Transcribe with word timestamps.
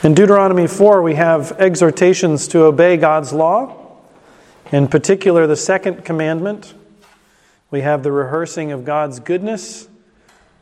In 0.00 0.14
Deuteronomy 0.14 0.68
4, 0.68 1.02
we 1.02 1.16
have 1.16 1.50
exhortations 1.58 2.46
to 2.48 2.62
obey 2.62 2.96
God's 2.96 3.32
law, 3.32 3.96
in 4.70 4.86
particular, 4.86 5.48
the 5.48 5.56
second 5.56 6.04
commandment. 6.04 6.72
We 7.72 7.80
have 7.80 8.04
the 8.04 8.12
rehearsing 8.12 8.70
of 8.70 8.84
God's 8.84 9.18
goodness, 9.18 9.88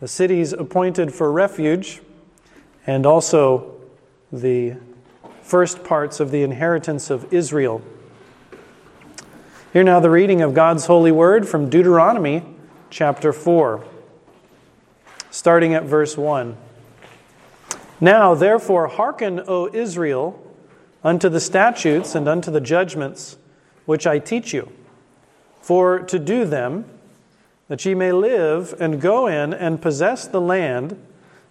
the 0.01 0.09
cities 0.09 0.55
appointed 0.55 1.13
for 1.13 1.31
refuge, 1.31 2.01
and 2.87 3.05
also 3.05 3.75
the 4.33 4.77
first 5.43 5.85
parts 5.85 6.19
of 6.19 6.31
the 6.31 6.43
inheritance 6.43 7.11
of 7.11 7.31
Israel. 7.31 7.83
Hear 9.75 9.85
now 9.85 10.01
the 10.01 10.09
reading 10.09 10.41
of 10.41 10.55
God's 10.55 10.87
holy 10.87 11.13
word 11.13 11.47
from 11.47 11.69
Deuteronomy 11.69 12.43
chapter 12.89 13.35
4, 13.35 13.85
starting 15.31 15.75
at 15.75 15.85
verse 15.85 16.17
1. 16.17 16.57
Now, 18.01 18.35
therefore, 18.35 18.89
hearken, 18.89 19.43
O 19.49 19.71
Israel, 19.73 20.43
unto 21.03 21.29
the 21.29 21.41
statutes 21.41 22.15
and 22.15 22.29
unto 22.29 22.51
the 22.51 22.61
judgments 22.61 23.39
which 23.87 24.07
I 24.07 24.19
teach 24.19 24.53
you, 24.53 24.71
for 25.63 26.01
to 26.01 26.19
do 26.19 26.45
them, 26.45 26.85
that 27.69 27.85
ye 27.85 27.95
may 27.95 28.13
live 28.13 28.75
and 28.79 29.01
go 29.01 29.27
in 29.27 29.55
and 29.55 29.81
possess 29.81 30.27
the 30.27 30.41
land 30.41 31.01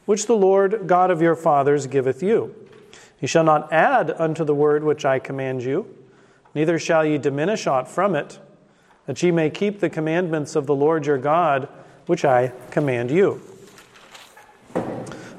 which 0.05 0.27
the 0.27 0.35
Lord 0.35 0.87
God 0.87 1.09
of 1.09 1.21
your 1.21 1.35
fathers 1.35 1.87
giveth 1.87 2.21
you. 2.21 2.53
Ye 3.19 3.27
shall 3.27 3.43
not 3.43 3.71
add 3.73 4.11
unto 4.11 4.43
the 4.43 4.53
word 4.53 4.83
which 4.83 5.03
I 5.03 5.19
command 5.19 5.63
you, 5.63 5.87
neither 6.53 6.77
shall 6.77 7.05
ye 7.05 7.17
diminish 7.17 7.65
aught 7.65 7.87
from 7.87 8.15
it, 8.15 8.39
that 9.07 9.21
ye 9.23 9.31
may 9.31 9.49
keep 9.49 9.79
the 9.79 9.89
commandments 9.89 10.55
of 10.55 10.67
the 10.67 10.75
Lord 10.75 11.05
your 11.05 11.17
God, 11.17 11.67
which 12.05 12.23
I 12.23 12.51
command 12.69 13.09
you. 13.09 13.41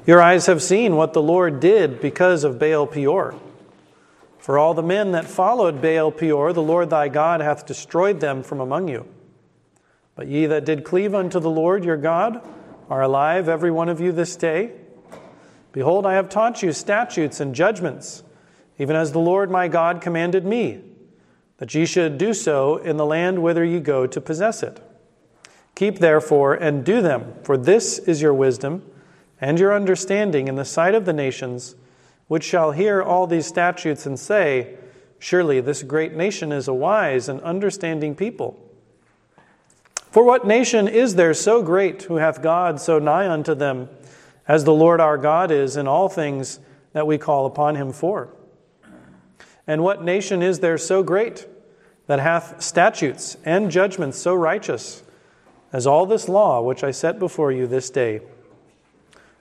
Your 0.07 0.21
eyes 0.21 0.45
have 0.45 0.63
seen 0.63 0.95
what 0.95 1.11
the 1.11 1.21
Lord 1.21 1.59
did 1.59 1.99
because 1.99 2.45
of 2.45 2.57
Baal 2.57 2.87
Peor. 2.87 3.35
For 4.39 4.57
all 4.57 4.73
the 4.73 4.81
men 4.81 5.11
that 5.11 5.25
followed 5.25 5.81
Baal 5.81 6.13
Peor, 6.13 6.53
the 6.53 6.61
Lord 6.61 6.89
thy 6.89 7.09
God 7.09 7.41
hath 7.41 7.65
destroyed 7.65 8.21
them 8.21 8.41
from 8.41 8.61
among 8.61 8.87
you. 8.87 9.05
But 10.15 10.27
ye 10.27 10.45
that 10.45 10.63
did 10.63 10.85
cleave 10.85 11.13
unto 11.13 11.41
the 11.41 11.49
Lord 11.49 11.83
your 11.83 11.97
God 11.97 12.41
are 12.89 13.01
alive, 13.01 13.49
every 13.49 13.69
one 13.69 13.89
of 13.89 13.99
you 13.99 14.13
this 14.13 14.37
day. 14.37 14.71
Behold, 15.73 16.05
I 16.05 16.13
have 16.13 16.29
taught 16.29 16.63
you 16.63 16.71
statutes 16.71 17.41
and 17.41 17.53
judgments, 17.53 18.23
even 18.79 18.95
as 18.95 19.11
the 19.11 19.19
Lord 19.19 19.51
my 19.51 19.67
God 19.67 19.99
commanded 19.99 20.45
me, 20.45 20.79
that 21.57 21.75
ye 21.75 21.85
should 21.85 22.17
do 22.17 22.33
so 22.33 22.77
in 22.77 22.95
the 22.95 23.05
land 23.05 23.43
whither 23.43 23.65
ye 23.65 23.81
go 23.81 24.07
to 24.07 24.21
possess 24.21 24.63
it. 24.63 24.79
Keep 25.75 25.99
therefore 25.99 26.53
and 26.53 26.85
do 26.85 27.01
them, 27.01 27.33
for 27.43 27.57
this 27.57 27.99
is 27.99 28.21
your 28.21 28.33
wisdom 28.33 28.89
and 29.39 29.59
your 29.59 29.73
understanding 29.73 30.47
in 30.47 30.55
the 30.55 30.65
sight 30.65 30.95
of 30.95 31.05
the 31.05 31.13
nations, 31.13 31.75
which 32.27 32.43
shall 32.43 32.71
hear 32.71 33.01
all 33.01 33.27
these 33.27 33.45
statutes 33.45 34.05
and 34.05 34.19
say, 34.19 34.75
Surely 35.19 35.61
this 35.61 35.83
great 35.83 36.13
nation 36.13 36.51
is 36.51 36.67
a 36.67 36.73
wise 36.73 37.27
and 37.27 37.41
understanding 37.41 38.15
people. 38.15 38.59
For 39.95 40.23
what 40.23 40.45
nation 40.45 40.87
is 40.87 41.15
there 41.15 41.33
so 41.33 41.61
great 41.61 42.03
who 42.03 42.15
hath 42.15 42.41
God 42.41 42.79
so 42.79 42.99
nigh 42.99 43.27
unto 43.27 43.53
them, 43.55 43.89
as 44.47 44.63
the 44.63 44.73
Lord 44.73 45.01
our 45.01 45.17
God 45.17 45.51
is 45.51 45.75
in 45.75 45.87
all 45.87 46.07
things 46.07 46.59
that 46.93 47.07
we 47.07 47.17
call 47.17 47.45
upon 47.45 47.75
him 47.75 47.91
for? 47.91 48.29
And 49.65 49.83
what 49.83 50.03
nation 50.03 50.41
is 50.41 50.59
there 50.59 50.77
so 50.77 51.03
great 51.03 51.45
that 52.07 52.19
hath 52.19 52.61
statutes 52.61 53.37
and 53.43 53.69
judgments 53.69 54.17
so 54.17 54.33
righteous 54.33 55.03
as 55.73 55.85
all 55.85 56.05
this 56.05 56.29
law 56.29 56.61
which 56.61 56.83
I 56.83 56.91
set 56.91 57.19
before 57.19 57.51
you 57.51 57.67
this 57.67 57.89
day? 57.89 58.21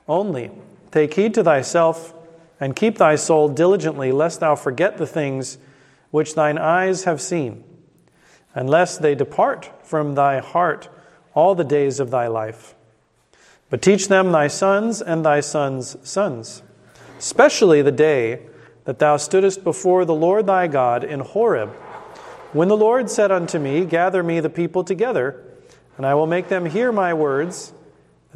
Only 0.09 0.51
take 0.91 1.15
heed 1.15 1.35
to 1.35 1.45
thyself 1.45 2.15
and 2.61 2.75
keep 2.75 2.99
thy 2.99 3.17
soul 3.17 3.49
diligently, 3.49 4.13
lest 4.13 4.41
thou 4.41 4.55
forget 4.55 4.97
the 4.97 5.07
things 5.07 5.59
which 6.11 6.35
thine 6.35 6.57
eyes 6.57 7.05
have 7.05 7.21
seen, 7.21 7.63
and 8.55 8.71
lest 8.71 9.03
they 9.03 9.15
depart 9.15 9.71
from 9.83 10.15
thy 10.15 10.39
heart 10.39 10.89
all 11.35 11.55
the 11.55 11.65
days 11.65 12.01
of 12.01 12.11
thy 12.11 12.27
life. 12.27 12.75
But 13.69 13.83
teach 13.83 14.09
them 14.09 14.33
thy 14.33 14.47
sons 14.47 15.03
and 15.03 15.25
thy 15.25 15.41
sons' 15.41 15.97
sons, 16.03 16.63
especially 17.19 17.83
the 17.83 17.93
day 17.93 18.47
that 18.85 19.01
thou 19.01 19.17
stoodest 19.17 19.65
before 19.65 20.05
the 20.05 20.15
Lord 20.15 20.47
thy 20.47 20.69
God 20.69 21.05
in 21.05 21.21
Horeb, 21.21 21.71
when 22.53 22.69
the 22.69 22.77
Lord 22.77 23.11
said 23.11 23.31
unto 23.31 23.59
me, 23.59 23.85
Gather 23.85 24.23
me 24.23 24.41
the 24.41 24.49
people 24.49 24.85
together, 24.85 25.43
and 25.97 26.07
I 26.07 26.15
will 26.15 26.27
make 26.27 26.49
them 26.49 26.65
hear 26.65 26.93
my 26.93 27.13
words 27.13 27.73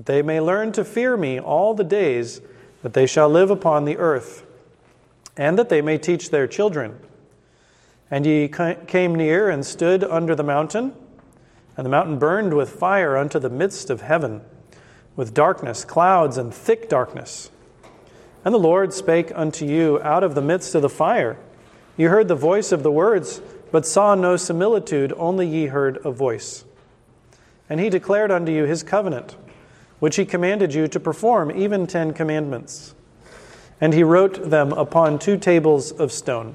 that 0.01 0.07
they 0.07 0.23
may 0.23 0.41
learn 0.41 0.73
to 0.73 0.83
fear 0.83 1.15
me 1.15 1.39
all 1.39 1.75
the 1.75 1.85
days 1.85 2.41
that 2.83 2.95
they 2.95 3.07
shall 3.07 3.29
live 3.29 3.51
upon 3.51 3.85
the 3.85 3.99
earth, 3.99 4.47
and 5.37 5.59
that 5.59 5.69
they 5.69 5.83
may 5.83 5.99
teach 5.99 6.31
their 6.31 6.47
children. 6.47 6.99
And 8.11 8.25
ye 8.25 8.49
came 8.49 9.15
near 9.15 9.51
and 9.51 9.65
stood 9.65 10.03
under 10.03 10.35
the 10.35 10.43
mountain, 10.43 10.95
and 11.77 11.85
the 11.85 11.91
mountain 11.91 12.19
burned 12.19 12.55
with 12.55 12.71
fire 12.71 13.15
unto 13.15 13.39
the 13.39 13.51
midst 13.51 13.91
of 13.91 14.01
heaven, 14.01 14.41
with 15.17 15.35
darkness, 15.35 15.85
clouds, 15.85 16.39
and 16.39 16.55
thick 16.55 16.89
darkness. 16.89 17.51
And 18.43 18.55
the 18.55 18.59
Lord 18.59 18.95
spake 18.95 19.31
unto 19.35 19.67
you 19.67 20.01
out 20.01 20.25
of 20.25 20.35
the 20.35 20.41
midst 20.41 20.75
of 20.75 20.81
the 20.81 20.89
fire. 20.89 21.37
You 21.99 22.09
heard 22.09 22.29
the 22.29 22.35
voice 22.35 22.73
of 22.73 22.83
the 22.83 22.91
words, 22.91 23.43
but 23.71 23.85
saw 23.85 24.15
no 24.15 24.39
similitude, 24.39 25.13
only 25.19 25.47
ye 25.47 25.67
heard 25.67 25.99
a 26.07 26.11
voice. 26.11 26.65
And 27.69 27.79
he 27.79 27.91
declared 27.91 28.31
unto 28.31 28.51
you 28.51 28.65
his 28.65 28.83
covenant 28.83 29.37
which 30.01 30.17
he 30.17 30.25
commanded 30.25 30.75
you 30.75 30.89
to 30.89 30.99
perform, 30.99 31.51
even 31.53 31.87
Ten 31.87 32.13
Commandments. 32.13 32.95
And 33.81 33.95
he 33.95 34.03
wrote 34.03 34.51
them 34.51 34.73
upon 34.73 35.19
two 35.19 35.39
tables 35.39 35.93
of 35.93 36.11
stone. 36.11 36.55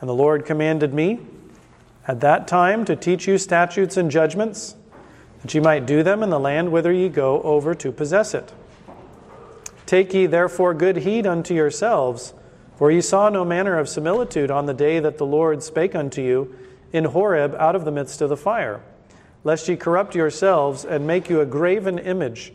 And 0.00 0.08
the 0.08 0.14
Lord 0.14 0.44
commanded 0.44 0.94
me 0.94 1.20
at 2.06 2.20
that 2.20 2.46
time 2.46 2.84
to 2.84 2.96
teach 2.96 3.26
you 3.26 3.38
statutes 3.38 3.96
and 3.96 4.10
judgments, 4.10 4.76
that 5.40 5.54
ye 5.54 5.60
might 5.60 5.86
do 5.86 6.02
them 6.02 6.22
in 6.22 6.30
the 6.30 6.38
land 6.38 6.70
whither 6.70 6.92
ye 6.92 7.08
go 7.08 7.42
over 7.42 7.74
to 7.74 7.90
possess 7.90 8.34
it. 8.34 8.52
Take 9.86 10.12
ye 10.14 10.26
therefore 10.26 10.74
good 10.74 10.98
heed 10.98 11.26
unto 11.26 11.54
yourselves, 11.54 12.34
for 12.76 12.90
ye 12.90 13.00
saw 13.00 13.28
no 13.28 13.44
manner 13.44 13.78
of 13.78 13.88
similitude 13.88 14.50
on 14.50 14.66
the 14.66 14.74
day 14.74 15.00
that 15.00 15.18
the 15.18 15.26
Lord 15.26 15.62
spake 15.62 15.94
unto 15.94 16.22
you 16.22 16.54
in 16.92 17.04
Horeb 17.04 17.54
out 17.58 17.76
of 17.76 17.84
the 17.84 17.90
midst 17.90 18.20
of 18.20 18.28
the 18.28 18.36
fire 18.36 18.82
lest 19.44 19.68
ye 19.68 19.76
corrupt 19.76 20.14
yourselves 20.14 20.84
and 20.84 21.06
make 21.06 21.28
you 21.28 21.40
a 21.40 21.46
graven 21.46 21.98
image, 21.98 22.52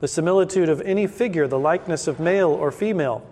the 0.00 0.08
similitude 0.08 0.68
of 0.68 0.80
any 0.82 1.06
figure, 1.06 1.48
the 1.48 1.58
likeness 1.58 2.06
of 2.06 2.20
male 2.20 2.50
or 2.50 2.70
female, 2.70 3.26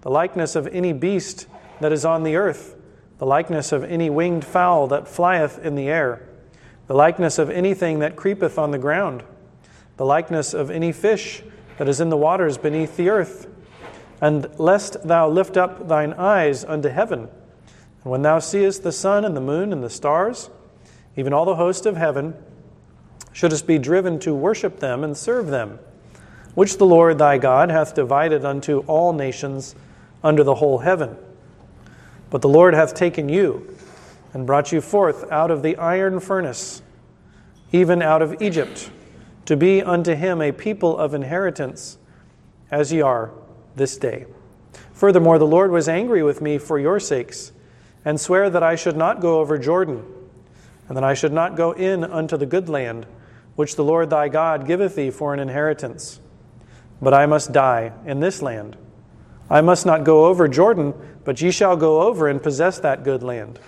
the 0.00 0.10
likeness 0.10 0.56
of 0.56 0.66
any 0.68 0.92
beast 0.92 1.46
that 1.80 1.92
is 1.92 2.04
on 2.04 2.22
the 2.22 2.36
earth, 2.36 2.76
the 3.18 3.26
likeness 3.26 3.72
of 3.72 3.84
any 3.84 4.10
winged 4.10 4.44
fowl 4.44 4.86
that 4.86 5.06
flieth 5.06 5.58
in 5.58 5.74
the 5.74 5.88
air, 5.88 6.26
the 6.86 6.94
likeness 6.94 7.38
of 7.38 7.50
anything 7.50 7.98
that 7.98 8.16
creepeth 8.16 8.58
on 8.58 8.70
the 8.70 8.78
ground, 8.78 9.22
the 9.96 10.06
likeness 10.06 10.54
of 10.54 10.70
any 10.70 10.92
fish 10.92 11.42
that 11.76 11.88
is 11.88 12.00
in 12.00 12.08
the 12.08 12.16
waters 12.16 12.56
beneath 12.56 12.96
the 12.96 13.08
earth. 13.08 13.46
And 14.20 14.48
lest 14.58 15.06
thou 15.06 15.28
lift 15.28 15.56
up 15.56 15.86
thine 15.86 16.12
eyes 16.14 16.64
unto 16.64 16.88
heaven, 16.88 17.28
and 18.02 18.10
when 18.10 18.22
thou 18.22 18.38
seest 18.38 18.82
the 18.82 18.92
sun 18.92 19.24
and 19.24 19.36
the 19.36 19.40
moon 19.40 19.72
and 19.72 19.82
the 19.82 19.90
stars, 19.90 20.50
even 21.18 21.32
all 21.32 21.44
the 21.44 21.56
host 21.56 21.84
of 21.84 21.96
heaven, 21.96 22.32
shouldst 23.32 23.66
be 23.66 23.76
driven 23.76 24.20
to 24.20 24.32
worship 24.32 24.78
them 24.78 25.02
and 25.02 25.16
serve 25.16 25.48
them, 25.48 25.80
which 26.54 26.78
the 26.78 26.86
Lord 26.86 27.18
thy 27.18 27.38
God 27.38 27.72
hath 27.72 27.92
divided 27.92 28.44
unto 28.44 28.84
all 28.86 29.12
nations 29.12 29.74
under 30.22 30.44
the 30.44 30.54
whole 30.54 30.78
heaven. 30.78 31.16
But 32.30 32.40
the 32.40 32.48
Lord 32.48 32.72
hath 32.72 32.94
taken 32.94 33.28
you 33.28 33.76
and 34.32 34.46
brought 34.46 34.70
you 34.70 34.80
forth 34.80 35.28
out 35.32 35.50
of 35.50 35.64
the 35.64 35.76
iron 35.76 36.20
furnace, 36.20 36.82
even 37.72 38.00
out 38.00 38.22
of 38.22 38.40
Egypt, 38.40 38.88
to 39.46 39.56
be 39.56 39.82
unto 39.82 40.14
him 40.14 40.40
a 40.40 40.52
people 40.52 40.96
of 40.96 41.14
inheritance, 41.14 41.98
as 42.70 42.92
ye 42.92 43.00
are 43.00 43.32
this 43.74 43.96
day. 43.96 44.26
Furthermore, 44.92 45.40
the 45.40 45.46
Lord 45.48 45.72
was 45.72 45.88
angry 45.88 46.22
with 46.22 46.40
me 46.40 46.58
for 46.58 46.78
your 46.78 47.00
sakes, 47.00 47.50
and 48.04 48.20
sware 48.20 48.48
that 48.48 48.62
I 48.62 48.76
should 48.76 48.96
not 48.96 49.20
go 49.20 49.40
over 49.40 49.58
Jordan 49.58 50.04
and 50.88 50.96
that 50.96 51.04
I 51.04 51.14
should 51.14 51.32
not 51.32 51.56
go 51.56 51.72
in 51.72 52.02
unto 52.02 52.36
the 52.36 52.46
good 52.46 52.68
land, 52.68 53.06
which 53.56 53.76
the 53.76 53.84
Lord 53.84 54.10
thy 54.10 54.28
God 54.28 54.66
giveth 54.66 54.96
thee 54.96 55.10
for 55.10 55.34
an 55.34 55.40
inheritance. 55.40 56.20
But 57.00 57.14
I 57.14 57.26
must 57.26 57.52
die 57.52 57.92
in 58.06 58.20
this 58.20 58.42
land. 58.42 58.76
I 59.50 59.60
must 59.60 59.86
not 59.86 60.04
go 60.04 60.26
over 60.26 60.48
Jordan, 60.48 60.94
but 61.24 61.40
ye 61.40 61.50
shall 61.50 61.76
go 61.76 62.02
over 62.02 62.28
and 62.28 62.42
possess 62.42 62.80
that 62.80 63.04
good 63.04 63.22
land. 63.22 63.58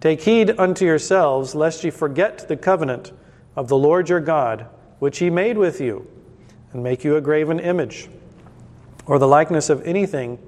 Take 0.00 0.22
heed 0.22 0.58
unto 0.58 0.84
yourselves, 0.84 1.54
lest 1.54 1.84
ye 1.84 1.90
forget 1.90 2.48
the 2.48 2.56
covenant 2.56 3.12
of 3.54 3.68
the 3.68 3.76
Lord 3.76 4.08
your 4.08 4.20
God, 4.20 4.66
which 4.98 5.18
he 5.18 5.30
made 5.30 5.56
with 5.56 5.80
you, 5.80 6.06
and 6.72 6.82
make 6.82 7.04
you 7.04 7.16
a 7.16 7.20
graven 7.20 7.58
image, 7.58 8.08
or 9.06 9.18
the 9.18 9.28
likeness 9.28 9.70
of 9.70 9.82
anything 9.82 10.38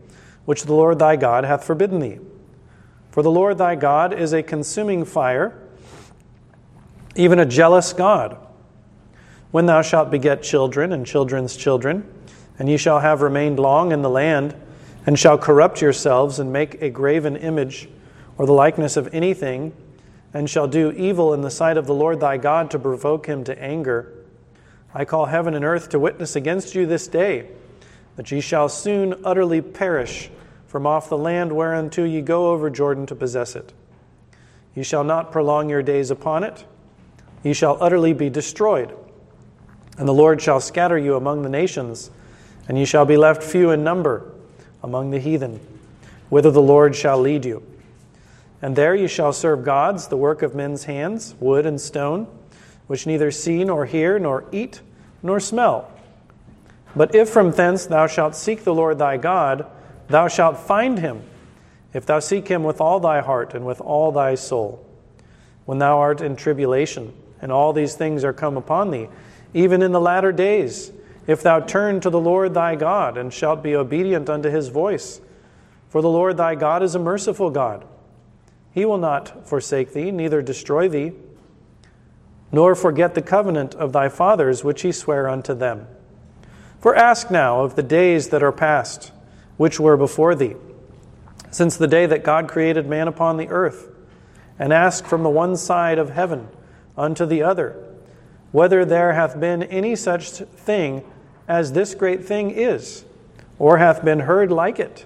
which 0.45 0.65
the 0.65 0.75
Lord 0.75 0.99
thy 0.99 1.17
God 1.17 1.45
hath 1.45 1.65
forbidden 1.65 2.01
thee. 2.01 2.19
For 3.11 3.23
the 3.23 3.31
Lord 3.31 3.59
thy 3.59 3.75
God 3.75 4.13
is 4.13 4.33
a 4.33 4.43
consuming 4.43 5.05
fire 5.05 5.59
even 7.19 7.41
a 7.41 7.45
jealous 7.45 7.93
God. 7.93 8.39
When 9.51 9.67
thou 9.67 9.83
shalt 9.83 10.11
beget 10.11 10.43
children 10.43 10.93
and 10.93 11.05
children's 11.05 11.57
children, 11.57 12.09
and 12.59 12.69
ye 12.69 12.77
shall 12.77 13.01
have 13.01 13.21
remained 13.21 13.59
long 13.59 13.93
in 13.93 14.03
the 14.03 14.09
land, 14.09 14.55
and 15.05 15.19
shall 15.19 15.37
corrupt 15.37 15.83
yourselves 15.83 16.39
and 16.39 16.53
make 16.53 16.81
a 16.81 16.91
graven 16.91 17.37
image 17.37 17.89
or 18.37 18.47
the 18.47 18.53
likeness 18.53 18.97
of 18.97 19.13
anything, 19.13 19.75
and 20.33 20.49
shall 20.49 20.69
do 20.69 20.93
evil 20.93 21.35
in 21.35 21.41
the 21.41 21.51
sight 21.51 21.77
of 21.77 21.87
the 21.87 21.95
Lord 21.95 22.21
thy 22.21 22.37
God 22.37 22.71
to 22.71 22.79
provoke 22.79 23.27
him 23.27 23.43
to 23.45 23.63
anger, 23.63 24.13
I 24.95 25.05
call 25.05 25.27
heaven 25.27 25.55
and 25.55 25.65
earth 25.65 25.91
to 25.91 25.99
witness 25.99 26.37
against 26.37 26.75
you 26.75 26.87
this 26.87 27.09
day, 27.09 27.49
that 28.17 28.31
ye 28.31 28.41
shall 28.41 28.69
soon 28.69 29.15
utterly 29.25 29.61
perish 29.61 30.31
from 30.67 30.87
off 30.87 31.09
the 31.09 31.19
land 31.19 31.53
whereunto 31.53 32.05
ye 32.05 32.21
go 32.21 32.53
over 32.53 32.71
Jordan 32.71 33.07
to 33.07 33.15
possess 33.15 33.57
it. 33.57 33.73
Ye 34.75 34.83
shall 34.83 35.05
not 35.05 35.33
prolong 35.33 35.69
your 35.69 35.83
days 35.83 36.11
upon 36.11 36.45
it, 36.45 36.65
ye 37.43 37.53
shall 37.53 37.79
utterly 37.81 38.13
be 38.13 38.31
destroyed. 38.31 38.95
And 39.97 40.07
the 40.07 40.15
Lord 40.15 40.41
shall 40.41 40.61
scatter 40.61 40.99
you 40.99 41.17
among 41.17 41.43
the 41.43 41.49
nations, 41.49 42.11
and 42.69 42.79
ye 42.79 42.85
shall 42.85 43.05
be 43.05 43.17
left 43.17 43.43
few 43.43 43.71
in 43.71 43.83
number 43.83 44.31
among 44.83 45.11
the 45.11 45.19
heathen, 45.19 45.61
whither 46.29 46.51
the 46.51 46.63
Lord 46.63 46.95
shall 46.95 47.19
lead 47.19 47.45
you. 47.45 47.63
And 48.61 48.75
there 48.75 48.95
ye 48.95 49.07
shall 49.07 49.33
serve 49.33 49.65
gods, 49.65 50.09
the 50.09 50.17
work 50.17 50.43
of 50.43 50.55
men's 50.55 50.85
hands, 50.85 51.35
wood 51.41 51.67
and 51.67 51.81
stone, 51.81 52.27
which 52.87 53.07
neither 53.07 53.31
see 53.31 53.65
nor 53.65 53.87
hear, 53.87 54.19
nor 54.19 54.45
eat, 54.53 54.81
nor 55.23 55.41
smell. 55.41 55.91
But 56.97 57.15
if 57.15 57.29
from 57.29 57.53
thence 57.53 57.87
thou 57.87 58.07
shalt 58.07 58.35
seek 58.35 58.65
the 58.65 58.75
Lord 58.75 58.99
thy 58.99 59.17
God, 59.17 59.67
thou 60.09 60.27
shalt 60.29 60.59
find 60.59 60.99
him, 60.99 61.23
if 61.93 62.07
thou 62.07 62.19
seek 62.19 62.49
him 62.49 62.65
with 62.65 62.81
all 62.81 62.99
thy 63.01 63.21
heart 63.21 63.55
and 63.55 63.65
with 63.65 63.81
all 63.81 64.11
thy 64.11 64.35
soul. 64.35 64.85
When 65.65 65.79
thou 65.79 65.99
art 65.99 66.21
in 66.21 66.35
tribulation, 66.35 67.13
and 67.41 67.53
all 67.53 67.73
these 67.73 67.95
things 67.95 68.25
are 68.25 68.33
come 68.33 68.57
upon 68.57 68.91
thee, 68.91 69.09
even 69.55 69.83
in 69.83 69.93
the 69.93 70.01
latter 70.01 70.33
days, 70.33 70.93
if 71.27 71.43
thou 71.43 71.61
turn 71.61 72.01
to 72.01 72.11
the 72.11 72.19
Lord 72.19 72.55
thy 72.55 72.75
God 72.75 73.17
and 73.17 73.33
shalt 73.33 73.63
be 73.63 73.77
obedient 73.77 74.29
unto 74.31 74.49
his 74.51 74.69
voice. 74.69 75.21
For 75.89 76.03
the 76.03 76.09
Lord 76.09 76.37
thy 76.37 76.55
God 76.55 76.83
is 76.83 76.95
a 76.95 76.99
merciful 76.99 77.51
God. 77.51 77.85
He 78.73 78.85
will 78.85 78.99
not 78.99 79.47
forsake 79.47 79.93
thee, 79.93 80.11
neither 80.11 80.43
destroy 80.43 80.89
thee, 80.89 81.13
nor 82.51 82.75
forget 82.75 83.15
the 83.15 83.23
covenant 83.23 83.75
of 83.75 83.93
thy 83.93 84.09
fathers 84.09 84.65
which 84.65 84.83
he 84.83 84.93
sware 84.93 85.29
unto 85.29 85.55
them. 85.55 85.87
For 86.81 86.95
ask 86.95 87.31
now 87.31 87.61
of 87.61 87.77
the 87.77 87.83
days 87.83 88.29
that 88.29 88.43
are 88.43 88.53
past, 88.53 89.13
which 89.57 89.81
were 89.81 89.97
before 89.97 90.35
thee, 90.35 90.55
since 91.51 91.77
the 91.77 91.89
day 91.89 92.07
that 92.07 92.25
God 92.25 92.49
created 92.49 92.87
man 92.87 93.09
upon 93.09 93.37
the 93.37 93.49
earth, 93.49 93.91
and 94.59 94.73
ask 94.73 95.05
from 95.05 95.23
the 95.23 95.29
one 95.29 95.57
side 95.57 95.99
of 95.99 96.11
heaven 96.11 96.49
unto 96.99 97.25
the 97.25 97.43
other 97.43 97.89
whether 98.53 98.85
there 98.85 99.13
hath 99.13 99.39
been 99.39 99.63
any 99.65 99.95
such 99.95 100.31
thing 100.31 101.05
as 101.47 101.73
this 101.73 101.95
great 101.95 102.25
thing 102.25 102.51
is, 102.51 103.05
or 103.59 103.79
hath 103.79 104.05
been 104.05 104.21
heard 104.21 104.51
like 104.51 104.79
it. 104.79 105.05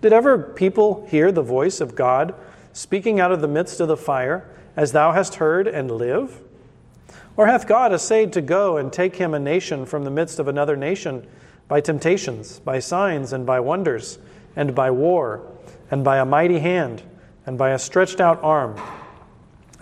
Did 0.00 0.12
ever 0.12 0.38
people 0.38 1.06
hear 1.10 1.32
the 1.32 1.42
voice 1.42 1.80
of 1.80 1.94
God 1.94 2.34
speaking 2.72 3.18
out 3.18 3.32
of 3.32 3.40
the 3.40 3.48
midst 3.48 3.80
of 3.80 3.88
the 3.88 3.96
fire, 3.96 4.48
as 4.76 4.92
thou 4.92 5.12
hast 5.12 5.36
heard, 5.36 5.66
and 5.66 5.90
live? 5.90 6.42
Or 7.36 7.46
hath 7.46 7.66
God 7.66 7.92
essayed 7.92 8.32
to 8.34 8.40
go 8.40 8.76
and 8.76 8.92
take 8.92 9.16
him 9.16 9.34
a 9.34 9.38
nation 9.38 9.86
from 9.86 10.04
the 10.04 10.10
midst 10.10 10.38
of 10.38 10.48
another 10.48 10.76
nation 10.76 11.26
by 11.68 11.80
temptations, 11.80 12.60
by 12.60 12.78
signs, 12.78 13.32
and 13.32 13.46
by 13.46 13.60
wonders, 13.60 14.18
and 14.54 14.74
by 14.74 14.90
war, 14.90 15.42
and 15.90 16.04
by 16.04 16.18
a 16.18 16.24
mighty 16.24 16.58
hand, 16.58 17.02
and 17.46 17.56
by 17.58 17.70
a 17.70 17.78
stretched 17.78 18.20
out 18.20 18.42
arm, 18.42 18.80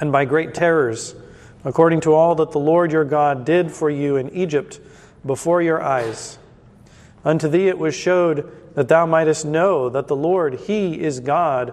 and 0.00 0.12
by 0.12 0.24
great 0.24 0.54
terrors? 0.54 1.14
According 1.64 2.00
to 2.02 2.12
all 2.12 2.34
that 2.34 2.52
the 2.52 2.61
Lord 2.61 2.93
your 2.93 3.05
God 3.05 3.44
did 3.44 3.70
for 3.72 3.88
you 3.88 4.16
in 4.16 4.31
Egypt 4.31 4.81
before 5.25 5.62
your 5.62 5.82
eyes. 5.82 6.38
Unto 7.25 7.49
thee 7.49 7.69
it 7.69 7.78
was 7.78 7.94
showed 7.94 8.50
that 8.75 8.88
thou 8.88 9.06
mightest 9.06 9.46
know 9.46 9.88
that 9.88 10.08
the 10.08 10.16
Lord, 10.16 10.55
He 10.61 11.00
is 11.00 11.20
God, 11.20 11.72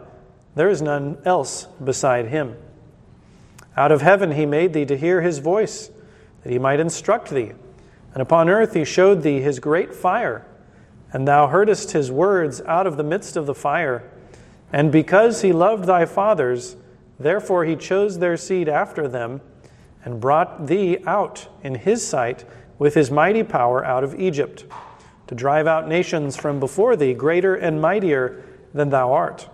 there 0.56 0.70
is 0.70 0.82
none 0.82 1.18
else 1.26 1.66
beside 1.84 2.28
Him. 2.28 2.56
Out 3.76 3.92
of 3.92 4.02
heaven 4.02 4.32
He 4.32 4.46
made 4.46 4.74
thee 4.74 4.86
to 4.86 4.98
hear 4.98 5.22
His 5.22 5.40
voice, 5.40 5.90
that 6.44 6.52
He 6.52 6.60
might 6.60 6.80
instruct 6.80 7.30
thee. 7.30 7.52
And 8.14 8.22
upon 8.22 8.50
earth 8.50 8.74
He 8.74 8.86
showed 8.86 9.24
thee 9.24 9.42
His 9.42 9.60
great 9.60 9.94
fire, 9.94 10.46
and 11.12 11.28
thou 11.28 11.48
heardest 11.48 11.92
His 11.92 12.10
words 12.10 12.62
out 12.62 12.88
of 12.88 12.96
the 12.96 13.04
midst 13.04 13.36
of 13.36 13.46
the 13.46 13.56
fire. 13.56 14.10
And 14.72 14.90
because 14.90 15.42
He 15.42 15.52
loved 15.52 15.84
thy 15.84 16.06
fathers, 16.06 16.78
therefore 17.20 17.66
He 17.66 17.76
chose 17.76 18.20
their 18.20 18.38
seed 18.38 18.70
after 18.70 19.10
them 19.10 19.42
and 20.04 20.20
brought 20.20 20.68
thee 20.68 20.98
out 21.06 21.48
in 21.64 21.76
his 21.76 22.06
sight 22.06 22.46
with 22.80 22.96
his 22.96 23.12
mighty 23.12 23.44
power 23.44 23.86
out 23.86 24.04
of 24.04 24.20
Egypt, 24.20 24.66
to 25.28 25.36
drive 25.36 25.68
out 25.68 25.88
nations 25.88 26.36
from 26.36 26.60
before 26.60 26.96
thee, 26.96 27.14
greater 27.14 27.56
and 27.56 27.80
mightier 27.80 28.44
than 28.74 28.90
thou 28.90 29.14
art, 29.14 29.50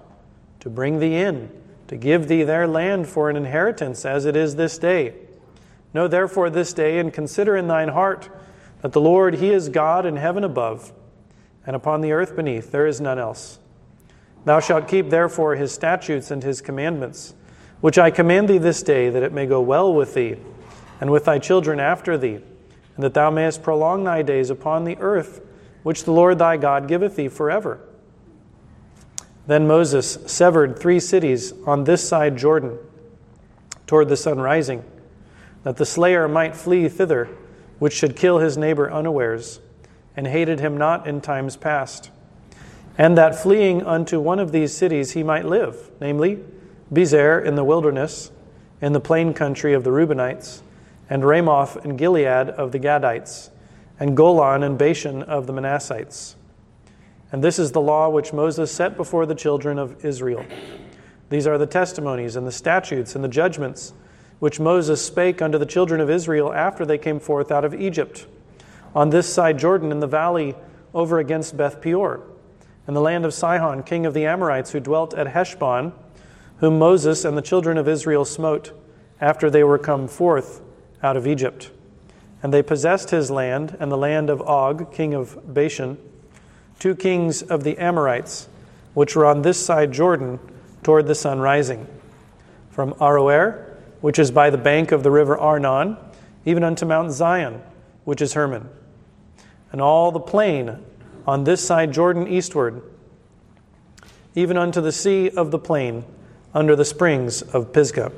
to 0.59 0.69
bring 0.69 0.99
thee 0.99 1.15
in, 1.15 1.51
to 1.87 1.97
give 1.97 2.27
thee 2.27 2.43
their 2.43 2.67
land 2.67 3.07
for 3.07 3.29
an 3.29 3.35
inheritance, 3.35 4.05
as 4.05 4.25
it 4.25 4.35
is 4.35 4.55
this 4.55 4.77
day. 4.77 5.13
Know 5.93 6.07
therefore 6.07 6.49
this 6.49 6.73
day, 6.73 6.99
and 6.99 7.13
consider 7.13 7.55
in 7.57 7.67
thine 7.67 7.89
heart, 7.89 8.29
that 8.81 8.91
the 8.91 9.01
Lord, 9.01 9.35
He 9.35 9.51
is 9.51 9.69
God 9.69 10.05
in 10.05 10.15
heaven 10.15 10.43
above, 10.43 10.93
and 11.65 11.75
upon 11.75 12.01
the 12.01 12.13
earth 12.13 12.35
beneath, 12.35 12.71
there 12.71 12.87
is 12.87 13.01
none 13.01 13.19
else. 13.19 13.59
Thou 14.45 14.59
shalt 14.59 14.87
keep 14.87 15.09
therefore 15.09 15.55
His 15.55 15.73
statutes 15.73 16.31
and 16.31 16.43
His 16.43 16.61
commandments 16.61 17.33
which 17.81 17.97
I 17.97 18.11
command 18.11 18.47
thee 18.47 18.57
this 18.57 18.81
day, 18.81 19.09
that 19.09 19.23
it 19.23 19.31
may 19.31 19.45
go 19.45 19.61
well 19.61 19.93
with 19.93 20.13
thee, 20.13 20.37
and 20.99 21.11
with 21.11 21.25
thy 21.25 21.39
children 21.39 21.79
after 21.79 22.17
thee, 22.17 22.39
and 22.95 23.03
that 23.03 23.13
thou 23.13 23.29
mayest 23.29 23.61
prolong 23.61 24.03
thy 24.03 24.21
days 24.23 24.49
upon 24.49 24.83
the 24.83 24.97
earth, 24.97 25.41
which 25.83 26.03
the 26.03 26.11
Lord 26.11 26.39
thy 26.39 26.57
God 26.57 26.87
giveth 26.87 27.15
thee 27.15 27.27
forever. 27.27 27.79
Then 29.45 29.67
Moses 29.67 30.17
severed 30.25 30.77
three 30.77 30.99
cities 30.99 31.53
on 31.65 31.83
this 31.83 32.07
side 32.07 32.37
Jordan, 32.37 32.77
toward 33.85 34.09
the 34.09 34.17
sun 34.17 34.39
rising, 34.39 34.83
that 35.63 35.77
the 35.77 35.85
slayer 35.85 36.27
might 36.27 36.55
flee 36.55 36.89
thither, 36.89 37.29
which 37.79 37.93
should 37.93 38.15
kill 38.15 38.39
his 38.39 38.57
neighbor 38.57 38.91
unawares, 38.91 39.59
and 40.15 40.27
hated 40.27 40.59
him 40.59 40.75
not 40.75 41.07
in 41.07 41.21
times 41.21 41.55
past, 41.55 42.09
and 42.97 43.17
that 43.17 43.35
fleeing 43.35 43.83
unto 43.83 44.19
one 44.19 44.39
of 44.39 44.51
these 44.51 44.75
cities 44.75 45.11
he 45.11 45.23
might 45.23 45.45
live, 45.45 45.91
namely, 46.01 46.43
Bezer 46.91 47.43
in 47.43 47.55
the 47.55 47.63
wilderness, 47.63 48.31
in 48.81 48.93
the 48.93 48.99
plain 48.99 49.33
country 49.33 49.73
of 49.73 49.83
the 49.83 49.89
Reubenites, 49.89 50.61
and 51.09 51.23
Ramoth 51.23 51.83
and 51.83 51.97
Gilead 51.97 52.49
of 52.49 52.71
the 52.71 52.79
Gadites, 52.79 53.49
and 53.99 54.15
Golan 54.15 54.63
and 54.63 54.77
Bashan 54.77 55.23
of 55.23 55.47
the 55.47 55.53
Manassites. 55.53 56.35
And 57.31 57.43
this 57.43 57.59
is 57.59 57.71
the 57.71 57.81
law 57.81 58.09
which 58.09 58.31
Moses 58.31 58.71
set 58.71 58.95
before 58.95 59.25
the 59.25 59.35
children 59.35 59.77
of 59.79 60.05
Israel. 60.05 60.45
These 61.29 61.47
are 61.47 61.57
the 61.57 61.65
testimonies 61.65 62.35
and 62.35 62.47
the 62.47 62.51
statutes 62.51 63.15
and 63.15 63.23
the 63.23 63.29
judgments 63.29 63.93
which 64.39 64.59
Moses 64.59 65.03
spake 65.03 65.41
unto 65.41 65.57
the 65.57 65.65
children 65.65 65.99
of 65.99 66.09
Israel 66.09 66.53
after 66.53 66.85
they 66.85 66.97
came 66.97 67.19
forth 67.19 67.51
out 67.51 67.65
of 67.65 67.73
Egypt, 67.73 68.27
on 68.95 69.09
this 69.09 69.31
side 69.31 69.57
Jordan 69.59 69.91
in 69.91 69.99
the 69.99 70.07
valley 70.07 70.55
over 70.93 71.19
against 71.19 71.57
Beth 71.57 71.81
Peor, 71.81 72.21
and 72.85 72.95
the 72.95 73.01
land 73.01 73.25
of 73.25 73.33
Sihon, 73.33 73.83
king 73.83 74.05
of 74.05 74.13
the 74.13 74.25
Amorites, 74.25 74.71
who 74.71 74.79
dwelt 74.79 75.13
at 75.13 75.27
Heshbon 75.27 75.91
whom 76.59 76.79
Moses 76.79 77.23
and 77.23 77.37
the 77.37 77.41
children 77.41 77.77
of 77.77 77.87
Israel 77.87 78.25
smote 78.25 78.71
after 79.21 79.49
they 79.49 79.63
were 79.63 79.77
come 79.77 80.07
forth 80.07 80.61
out 81.03 81.17
of 81.17 81.27
Egypt. 81.27 81.71
And 82.41 82.53
they 82.53 82.63
possessed 82.63 83.09
his 83.09 83.31
land 83.31 83.75
and 83.79 83.91
the 83.91 83.97
land 83.97 84.29
of 84.29 84.41
Og, 84.41 84.91
king 84.91 85.13
of 85.13 85.53
Bashan, 85.53 85.97
two 86.79 86.95
kings 86.95 87.41
of 87.41 87.63
the 87.63 87.77
Amorites, 87.77 88.47
which 88.93 89.15
were 89.15 89.25
on 89.25 89.41
this 89.41 89.63
side 89.63 89.91
Jordan 89.91 90.39
toward 90.83 91.07
the 91.07 91.15
sun 91.15 91.39
rising, 91.39 91.87
from 92.69 92.93
Aroer, 92.95 93.75
which 94.01 94.19
is 94.19 94.31
by 94.31 94.49
the 94.49 94.57
bank 94.57 94.91
of 94.91 95.03
the 95.03 95.11
river 95.11 95.37
Arnon, 95.37 95.97
even 96.45 96.63
unto 96.63 96.85
Mount 96.85 97.13
Sion, 97.13 97.61
which 98.05 98.21
is 98.21 98.33
Hermon, 98.33 98.69
and 99.71 99.81
all 99.81 100.11
the 100.11 100.19
plain 100.19 100.83
on 101.25 101.43
this 101.43 101.65
side 101.65 101.91
Jordan 101.91 102.27
eastward, 102.27 102.81
even 104.35 104.57
unto 104.57 104.79
the 104.79 104.91
sea 104.91 105.29
of 105.31 105.51
the 105.51 105.59
plain 105.59 106.05
under 106.53 106.75
the 106.75 106.85
springs 106.85 107.41
of 107.41 107.73
Pisgah. 107.73 108.11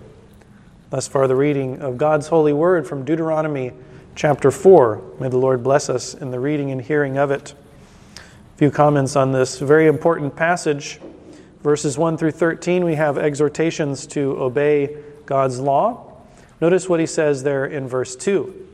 Thus 0.89 1.07
far, 1.07 1.27
the 1.27 1.35
reading 1.35 1.81
of 1.81 1.97
God's 1.97 2.27
holy 2.27 2.53
word 2.53 2.87
from 2.87 3.05
Deuteronomy 3.05 3.73
chapter 4.15 4.51
4. 4.51 5.01
May 5.19 5.29
the 5.29 5.37
Lord 5.37 5.63
bless 5.63 5.89
us 5.89 6.13
in 6.13 6.31
the 6.31 6.39
reading 6.39 6.71
and 6.71 6.81
hearing 6.81 7.17
of 7.17 7.31
it. 7.31 7.53
A 8.17 8.57
few 8.57 8.71
comments 8.71 9.15
on 9.15 9.31
this 9.31 9.59
very 9.59 9.87
important 9.87 10.35
passage. 10.35 10.99
Verses 11.61 11.97
1 11.97 12.17
through 12.17 12.31
13, 12.31 12.83
we 12.85 12.95
have 12.95 13.17
exhortations 13.17 14.07
to 14.07 14.41
obey 14.41 14.97
God's 15.25 15.59
law. 15.59 16.17
Notice 16.61 16.89
what 16.89 16.99
he 16.99 17.05
says 17.05 17.43
there 17.43 17.65
in 17.65 17.87
verse 17.87 18.15
2. 18.15 18.67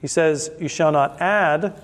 He 0.00 0.06
says, 0.06 0.50
You 0.60 0.68
shall 0.68 0.92
not 0.92 1.20
add 1.20 1.80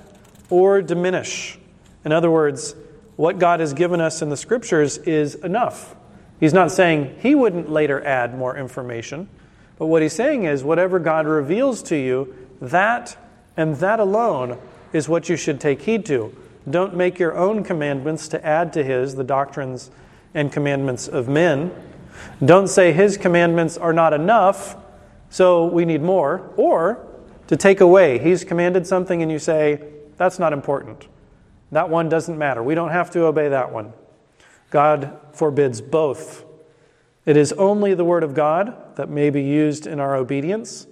or 0.50 0.82
diminish. 0.82 1.58
In 2.04 2.12
other 2.12 2.30
words, 2.30 2.75
what 3.16 3.38
God 3.38 3.61
has 3.61 3.73
given 3.73 4.00
us 4.00 4.23
in 4.23 4.28
the 4.28 4.37
scriptures 4.37 4.99
is 4.99 5.35
enough. 5.37 5.94
He's 6.40 6.54
not 6.54 6.71
saying 6.71 7.16
he 7.21 7.35
wouldn't 7.35 7.71
later 7.71 8.04
add 8.04 8.37
more 8.37 8.57
information, 8.57 9.28
but 9.78 9.87
what 9.87 10.02
he's 10.02 10.12
saying 10.12 10.45
is 10.45 10.62
whatever 10.62 10.99
God 10.99 11.26
reveals 11.26 11.83
to 11.85 11.97
you, 11.97 12.35
that 12.61 13.16
and 13.57 13.76
that 13.76 14.00
alone 14.00 14.59
is 14.92 15.09
what 15.09 15.28
you 15.28 15.37
should 15.37 15.61
take 15.61 15.83
heed 15.83 16.07
to. 16.07 16.35
Don't 16.68 16.95
make 16.95 17.18
your 17.18 17.37
own 17.37 17.64
commandments 17.64 18.28
to 18.28 18.45
add 18.45 18.73
to 18.75 18.85
his 18.85 19.14
the 19.14 19.25
doctrines 19.25 19.90
and 20.35 20.52
commandments 20.52 21.09
of 21.09 21.28
men. 21.28 21.73
Don't 22.45 22.68
say 22.68 22.92
his 22.92 23.16
commandments 23.16 23.76
are 23.76 23.92
not 23.92 24.12
enough, 24.12 24.76
so 25.30 25.66
we 25.66 25.85
need 25.85 26.02
more. 26.02 26.50
Or 26.57 27.07
to 27.47 27.57
take 27.57 27.80
away, 27.80 28.18
he's 28.18 28.45
commanded 28.45 28.87
something 28.87 29.23
and 29.23 29.30
you 29.30 29.38
say, 29.38 29.83
that's 30.16 30.38
not 30.38 30.52
important. 30.52 31.09
That 31.73 31.88
one 31.88 32.09
doesn't 32.09 32.37
matter. 32.37 32.62
We 32.62 32.75
don't 32.75 32.90
have 32.90 33.11
to 33.12 33.25
obey 33.25 33.49
that 33.49 33.73
one. 33.73 33.92
God 34.70 35.16
forbids 35.32 35.80
both. 35.80 36.44
It 37.25 37.37
is 37.37 37.52
only 37.54 37.94
the 37.94 38.04
Word 38.04 38.22
of 38.22 38.34
God 38.34 38.96
that 38.96 39.08
may 39.08 39.30
be 39.30 39.42
used 39.42 39.87
in 39.87 40.00
our 40.00 40.16
obedience, 40.16 40.87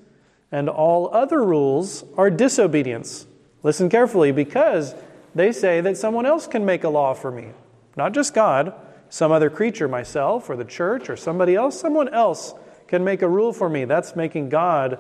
and 0.53 0.69
all 0.69 1.13
other 1.15 1.43
rules 1.43 2.05
are 2.17 2.31
disobedience. 2.31 3.27
Listen 3.63 3.89
carefully 3.89 4.33
because 4.33 4.95
they 5.35 5.53
say 5.53 5.81
that 5.81 5.97
someone 5.97 6.27
else 6.27 6.47
can 6.47 6.65
make 6.65 6.85
a 6.85 6.89
law 6.89 7.15
for 7.15 7.31
me, 7.31 7.49
not 7.97 8.13
just 8.13 8.35
God, 8.35 8.75
some 9.09 9.33
other 9.33 9.51
creature, 9.51 9.89
myself 9.89 10.51
or 10.51 10.57
the 10.57 10.65
church 10.65 11.09
or 11.09 11.17
somebody 11.17 11.55
else, 11.55 11.79
someone 11.81 12.09
else 12.09 12.55
can 12.87 13.05
make 13.05 13.23
a 13.23 13.29
rule 13.29 13.53
for 13.53 13.69
me. 13.69 13.85
That's 13.85 14.17
making 14.17 14.49
God 14.49 14.99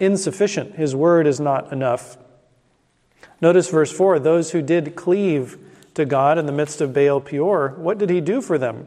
insufficient. 0.00 0.76
His 0.76 0.94
word 0.94 1.26
is 1.26 1.40
not 1.40 1.72
enough. 1.72 2.16
Notice 3.40 3.68
verse 3.68 3.92
4 3.92 4.18
those 4.18 4.52
who 4.52 4.62
did 4.62 4.96
cleave 4.96 5.58
to 5.98 6.04
God 6.04 6.38
in 6.38 6.46
the 6.46 6.52
midst 6.52 6.80
of 6.80 6.94
Baal 6.94 7.20
Peor, 7.20 7.74
what 7.76 7.98
did 7.98 8.08
he 8.08 8.20
do 8.20 8.40
for 8.40 8.56
them? 8.56 8.86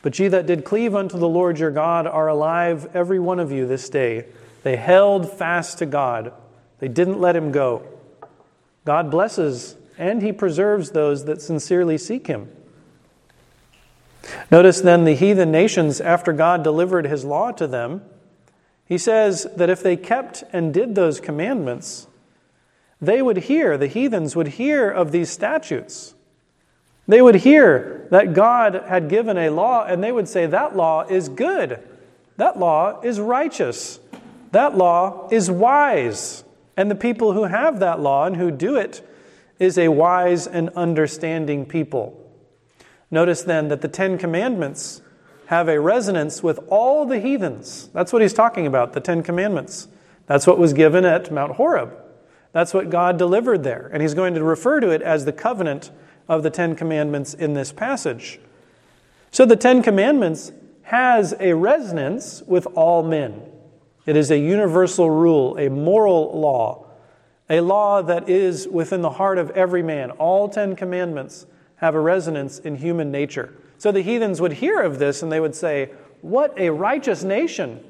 But 0.00 0.18
ye 0.18 0.26
that 0.28 0.46
did 0.46 0.64
cleave 0.64 0.94
unto 0.94 1.18
the 1.18 1.28
Lord 1.28 1.58
your 1.58 1.70
God 1.70 2.06
are 2.06 2.28
alive, 2.28 2.88
every 2.94 3.20
one 3.20 3.38
of 3.38 3.52
you, 3.52 3.66
this 3.66 3.90
day. 3.90 4.24
They 4.62 4.76
held 4.76 5.30
fast 5.30 5.76
to 5.78 5.86
God, 5.86 6.32
they 6.78 6.88
didn't 6.88 7.20
let 7.20 7.36
him 7.36 7.52
go. 7.52 7.86
God 8.86 9.10
blesses 9.10 9.76
and 9.98 10.22
he 10.22 10.32
preserves 10.32 10.92
those 10.92 11.26
that 11.26 11.42
sincerely 11.42 11.98
seek 11.98 12.26
him. 12.26 12.50
Notice 14.50 14.80
then 14.80 15.04
the 15.04 15.14
heathen 15.14 15.50
nations, 15.50 16.00
after 16.00 16.32
God 16.32 16.64
delivered 16.64 17.06
his 17.06 17.24
law 17.24 17.52
to 17.52 17.66
them, 17.66 18.02
he 18.86 18.96
says 18.96 19.46
that 19.56 19.68
if 19.68 19.82
they 19.82 19.96
kept 19.96 20.42
and 20.54 20.72
did 20.72 20.94
those 20.94 21.20
commandments, 21.20 22.06
they 23.00 23.20
would 23.20 23.36
hear, 23.36 23.76
the 23.76 23.86
heathens 23.86 24.34
would 24.34 24.48
hear 24.48 24.90
of 24.90 25.12
these 25.12 25.30
statutes. 25.30 26.14
They 27.06 27.22
would 27.22 27.36
hear 27.36 28.06
that 28.10 28.34
God 28.34 28.84
had 28.88 29.08
given 29.08 29.36
a 29.36 29.50
law, 29.50 29.84
and 29.84 30.02
they 30.02 30.12
would 30.12 30.28
say, 30.28 30.46
That 30.46 30.76
law 30.76 31.02
is 31.02 31.28
good. 31.28 31.78
That 32.36 32.58
law 32.58 33.00
is 33.02 33.20
righteous. 33.20 34.00
That 34.52 34.76
law 34.76 35.28
is 35.30 35.50
wise. 35.50 36.44
And 36.76 36.90
the 36.90 36.96
people 36.96 37.32
who 37.32 37.44
have 37.44 37.78
that 37.80 38.00
law 38.00 38.26
and 38.26 38.36
who 38.36 38.50
do 38.50 38.76
it 38.76 39.06
is 39.58 39.78
a 39.78 39.88
wise 39.88 40.46
and 40.46 40.68
understanding 40.70 41.64
people. 41.64 42.22
Notice 43.10 43.42
then 43.42 43.68
that 43.68 43.80
the 43.80 43.88
Ten 43.88 44.18
Commandments 44.18 45.00
have 45.46 45.68
a 45.68 45.80
resonance 45.80 46.42
with 46.42 46.58
all 46.68 47.06
the 47.06 47.20
heathens. 47.20 47.88
That's 47.94 48.12
what 48.12 48.20
he's 48.20 48.34
talking 48.34 48.66
about, 48.66 48.92
the 48.92 49.00
Ten 49.00 49.22
Commandments. 49.22 49.88
That's 50.26 50.46
what 50.46 50.58
was 50.58 50.72
given 50.72 51.04
at 51.04 51.30
Mount 51.30 51.52
Horeb. 51.52 51.96
That's 52.56 52.72
what 52.72 52.88
God 52.88 53.18
delivered 53.18 53.64
there. 53.64 53.90
And 53.92 54.00
he's 54.00 54.14
going 54.14 54.32
to 54.32 54.42
refer 54.42 54.80
to 54.80 54.88
it 54.88 55.02
as 55.02 55.26
the 55.26 55.32
covenant 55.32 55.90
of 56.26 56.42
the 56.42 56.48
Ten 56.48 56.74
Commandments 56.74 57.34
in 57.34 57.52
this 57.52 57.70
passage. 57.70 58.40
So 59.30 59.44
the 59.44 59.56
Ten 59.56 59.82
Commandments 59.82 60.52
has 60.84 61.34
a 61.38 61.52
resonance 61.52 62.42
with 62.46 62.66
all 62.68 63.02
men. 63.02 63.42
It 64.06 64.16
is 64.16 64.30
a 64.30 64.38
universal 64.38 65.10
rule, 65.10 65.58
a 65.58 65.68
moral 65.68 66.40
law, 66.40 66.86
a 67.50 67.60
law 67.60 68.00
that 68.00 68.26
is 68.26 68.66
within 68.66 69.02
the 69.02 69.10
heart 69.10 69.36
of 69.36 69.50
every 69.50 69.82
man. 69.82 70.12
All 70.12 70.48
Ten 70.48 70.76
Commandments 70.76 71.44
have 71.76 71.94
a 71.94 72.00
resonance 72.00 72.58
in 72.58 72.76
human 72.76 73.10
nature. 73.10 73.52
So 73.76 73.92
the 73.92 74.00
heathens 74.00 74.40
would 74.40 74.54
hear 74.54 74.80
of 74.80 74.98
this 74.98 75.22
and 75.22 75.30
they 75.30 75.40
would 75.40 75.54
say, 75.54 75.90
What 76.22 76.58
a 76.58 76.70
righteous 76.70 77.22
nation! 77.22 77.84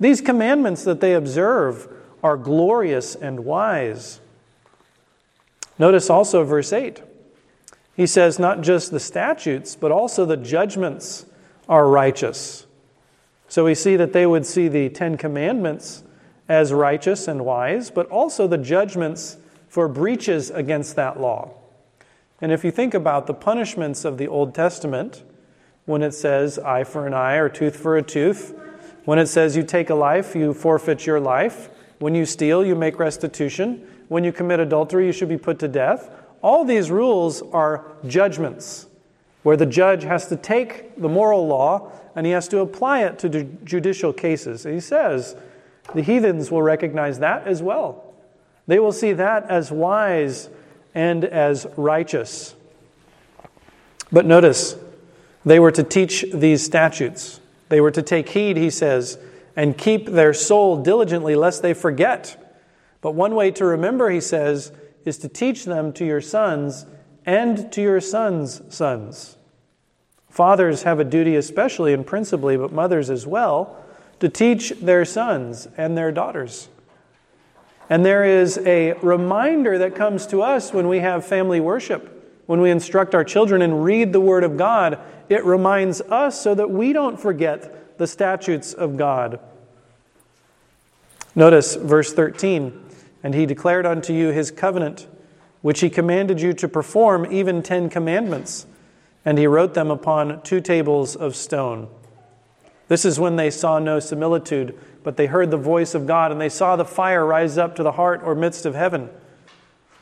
These 0.00 0.22
commandments 0.22 0.82
that 0.84 1.02
they 1.02 1.12
observe 1.12 1.92
are 2.22 2.36
glorious 2.36 3.14
and 3.14 3.44
wise. 3.44 4.20
Notice 5.78 6.10
also 6.10 6.44
verse 6.44 6.72
8. 6.72 7.02
He 7.96 8.06
says, 8.06 8.38
Not 8.38 8.60
just 8.60 8.90
the 8.90 9.00
statutes, 9.00 9.76
but 9.76 9.92
also 9.92 10.24
the 10.24 10.36
judgments 10.36 11.26
are 11.68 11.88
righteous. 11.88 12.66
So 13.48 13.64
we 13.64 13.74
see 13.74 13.96
that 13.96 14.12
they 14.12 14.26
would 14.26 14.46
see 14.46 14.68
the 14.68 14.88
Ten 14.88 15.16
Commandments 15.16 16.04
as 16.48 16.72
righteous 16.72 17.28
and 17.28 17.44
wise, 17.44 17.90
but 17.90 18.08
also 18.08 18.46
the 18.46 18.58
judgments 18.58 19.36
for 19.68 19.88
breaches 19.88 20.50
against 20.50 20.96
that 20.96 21.20
law. 21.20 21.54
And 22.40 22.52
if 22.52 22.64
you 22.64 22.70
think 22.70 22.94
about 22.94 23.26
the 23.26 23.34
punishments 23.34 24.04
of 24.04 24.18
the 24.18 24.28
Old 24.28 24.54
Testament, 24.54 25.22
when 25.84 26.02
it 26.02 26.12
says 26.12 26.58
eye 26.58 26.84
for 26.84 27.06
an 27.06 27.14
eye 27.14 27.36
or 27.36 27.48
tooth 27.48 27.76
for 27.76 27.96
a 27.96 28.02
tooth, 28.02 28.54
when 29.04 29.18
it 29.18 29.26
says 29.26 29.56
you 29.56 29.62
take 29.62 29.90
a 29.90 29.94
life, 29.94 30.34
you 30.34 30.54
forfeit 30.54 31.06
your 31.06 31.18
life, 31.18 31.70
when 31.98 32.14
you 32.14 32.24
steal, 32.24 32.64
you 32.64 32.74
make 32.74 32.98
restitution, 32.98 33.86
when 34.08 34.24
you 34.24 34.32
commit 34.32 34.60
adultery, 34.60 35.06
you 35.06 35.12
should 35.12 35.28
be 35.28 35.38
put 35.38 35.58
to 35.58 35.68
death. 35.68 36.10
All 36.42 36.64
these 36.64 36.90
rules 36.90 37.42
are 37.52 37.84
judgments 38.06 38.86
where 39.42 39.56
the 39.56 39.66
judge 39.66 40.04
has 40.04 40.28
to 40.28 40.36
take 40.36 41.00
the 41.00 41.08
moral 41.08 41.46
law 41.46 41.92
and 42.14 42.26
he 42.26 42.32
has 42.32 42.48
to 42.48 42.60
apply 42.60 43.04
it 43.04 43.18
to 43.20 43.44
judicial 43.64 44.12
cases. 44.12 44.64
And 44.64 44.74
he 44.74 44.80
says 44.80 45.36
the 45.94 46.02
heathens 46.02 46.50
will 46.50 46.62
recognize 46.62 47.18
that 47.20 47.46
as 47.46 47.62
well. 47.62 48.14
They 48.66 48.78
will 48.78 48.92
see 48.92 49.12
that 49.14 49.48
as 49.50 49.70
wise 49.70 50.50
and 50.94 51.24
as 51.24 51.66
righteous. 51.76 52.54
But 54.10 54.26
notice, 54.26 54.76
they 55.44 55.58
were 55.58 55.70
to 55.70 55.82
teach 55.82 56.24
these 56.32 56.64
statutes. 56.64 57.40
They 57.68 57.80
were 57.80 57.90
to 57.90 58.02
take 58.02 58.28
heed, 58.30 58.56
he 58.56 58.70
says, 58.70 59.18
and 59.58 59.76
keep 59.76 60.06
their 60.06 60.32
soul 60.32 60.80
diligently, 60.80 61.34
lest 61.34 61.62
they 61.62 61.74
forget. 61.74 62.54
But 63.00 63.16
one 63.16 63.34
way 63.34 63.50
to 63.50 63.64
remember, 63.64 64.08
he 64.08 64.20
says, 64.20 64.70
is 65.04 65.18
to 65.18 65.28
teach 65.28 65.64
them 65.64 65.92
to 65.94 66.04
your 66.04 66.20
sons 66.20 66.86
and 67.26 67.70
to 67.72 67.82
your 67.82 68.00
sons' 68.00 68.62
sons. 68.68 69.36
Fathers 70.30 70.84
have 70.84 71.00
a 71.00 71.04
duty, 71.04 71.34
especially 71.34 71.92
and 71.92 72.06
principally, 72.06 72.56
but 72.56 72.72
mothers 72.72 73.10
as 73.10 73.26
well, 73.26 73.84
to 74.20 74.28
teach 74.28 74.70
their 74.80 75.04
sons 75.04 75.66
and 75.76 75.98
their 75.98 76.12
daughters. 76.12 76.68
And 77.90 78.04
there 78.04 78.24
is 78.24 78.58
a 78.58 78.92
reminder 79.02 79.76
that 79.78 79.96
comes 79.96 80.28
to 80.28 80.40
us 80.40 80.72
when 80.72 80.86
we 80.86 81.00
have 81.00 81.26
family 81.26 81.58
worship. 81.58 82.17
When 82.48 82.62
we 82.62 82.70
instruct 82.70 83.14
our 83.14 83.24
children 83.24 83.60
and 83.60 83.84
read 83.84 84.12
the 84.12 84.20
Word 84.20 84.42
of 84.42 84.56
God, 84.56 84.98
it 85.28 85.44
reminds 85.44 86.00
us 86.00 86.40
so 86.40 86.54
that 86.54 86.70
we 86.70 86.94
don't 86.94 87.20
forget 87.20 87.98
the 87.98 88.06
statutes 88.06 88.72
of 88.72 88.96
God. 88.96 89.38
Notice 91.34 91.74
verse 91.76 92.12
13 92.12 92.72
And 93.22 93.34
he 93.34 93.44
declared 93.44 93.84
unto 93.84 94.14
you 94.14 94.28
his 94.28 94.50
covenant, 94.50 95.06
which 95.60 95.80
he 95.80 95.90
commanded 95.90 96.40
you 96.40 96.54
to 96.54 96.68
perform, 96.68 97.30
even 97.30 97.62
ten 97.62 97.90
commandments, 97.90 98.66
and 99.24 99.36
he 99.36 99.46
wrote 99.46 99.74
them 99.74 99.90
upon 99.90 100.40
two 100.42 100.62
tables 100.62 101.14
of 101.14 101.36
stone. 101.36 101.88
This 102.88 103.04
is 103.04 103.20
when 103.20 103.36
they 103.36 103.50
saw 103.50 103.78
no 103.78 104.00
similitude 104.00 104.74
but 105.08 105.16
they 105.16 105.24
heard 105.24 105.50
the 105.50 105.56
voice 105.56 105.94
of 105.94 106.06
God 106.06 106.32
and 106.32 106.38
they 106.38 106.50
saw 106.50 106.76
the 106.76 106.84
fire 106.84 107.24
rise 107.24 107.56
up 107.56 107.76
to 107.76 107.82
the 107.82 107.92
heart 107.92 108.20
or 108.22 108.34
midst 108.34 108.66
of 108.66 108.74
heaven. 108.74 109.08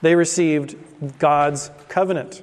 They 0.02 0.14
received 0.14 0.76
God's 1.18 1.70
covenant. 1.88 2.42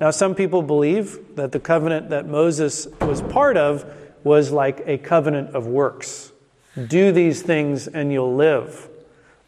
Now, 0.00 0.10
some 0.10 0.34
people 0.34 0.62
believe 0.62 1.36
that 1.36 1.52
the 1.52 1.60
covenant 1.60 2.10
that 2.10 2.26
Moses 2.26 2.86
was 3.00 3.22
part 3.22 3.56
of 3.56 3.84
was 4.24 4.50
like 4.50 4.82
a 4.86 4.98
covenant 4.98 5.54
of 5.54 5.66
works. 5.66 6.32
Do 6.88 7.12
these 7.12 7.42
things 7.42 7.86
and 7.86 8.12
you'll 8.12 8.34
live. 8.34 8.88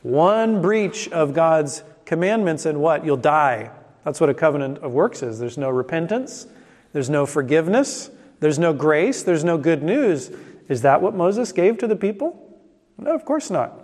One 0.02 0.60
breach 0.60 1.08
of 1.08 1.32
God's 1.32 1.82
commandments 2.04 2.66
and 2.66 2.80
what? 2.80 3.04
You'll 3.04 3.16
die. 3.16 3.70
That's 4.04 4.20
what 4.20 4.28
a 4.28 4.34
covenant 4.34 4.78
of 4.78 4.92
works 4.92 5.22
is. 5.22 5.38
There's 5.38 5.56
no 5.56 5.70
repentance, 5.70 6.46
there's 6.92 7.08
no 7.08 7.24
forgiveness, 7.24 8.10
there's 8.40 8.58
no 8.58 8.72
grace, 8.72 9.22
there's 9.22 9.44
no 9.44 9.56
good 9.56 9.82
news. 9.82 10.30
Is 10.68 10.82
that 10.82 11.00
what 11.00 11.14
Moses 11.14 11.52
gave 11.52 11.78
to 11.78 11.86
the 11.86 11.96
people? 11.96 12.60
No, 12.98 13.14
of 13.14 13.24
course 13.24 13.50
not. 13.50 13.83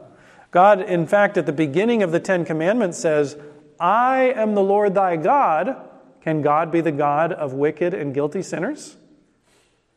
God, 0.50 0.80
in 0.80 1.06
fact, 1.06 1.36
at 1.36 1.46
the 1.46 1.52
beginning 1.52 2.02
of 2.02 2.12
the 2.12 2.20
Ten 2.20 2.44
Commandments 2.44 2.98
says, 2.98 3.36
I 3.78 4.32
am 4.36 4.54
the 4.54 4.62
Lord 4.62 4.94
thy 4.94 5.16
God. 5.16 5.76
Can 6.22 6.42
God 6.42 6.70
be 6.70 6.80
the 6.80 6.92
God 6.92 7.32
of 7.32 7.54
wicked 7.54 7.94
and 7.94 8.12
guilty 8.12 8.42
sinners? 8.42 8.96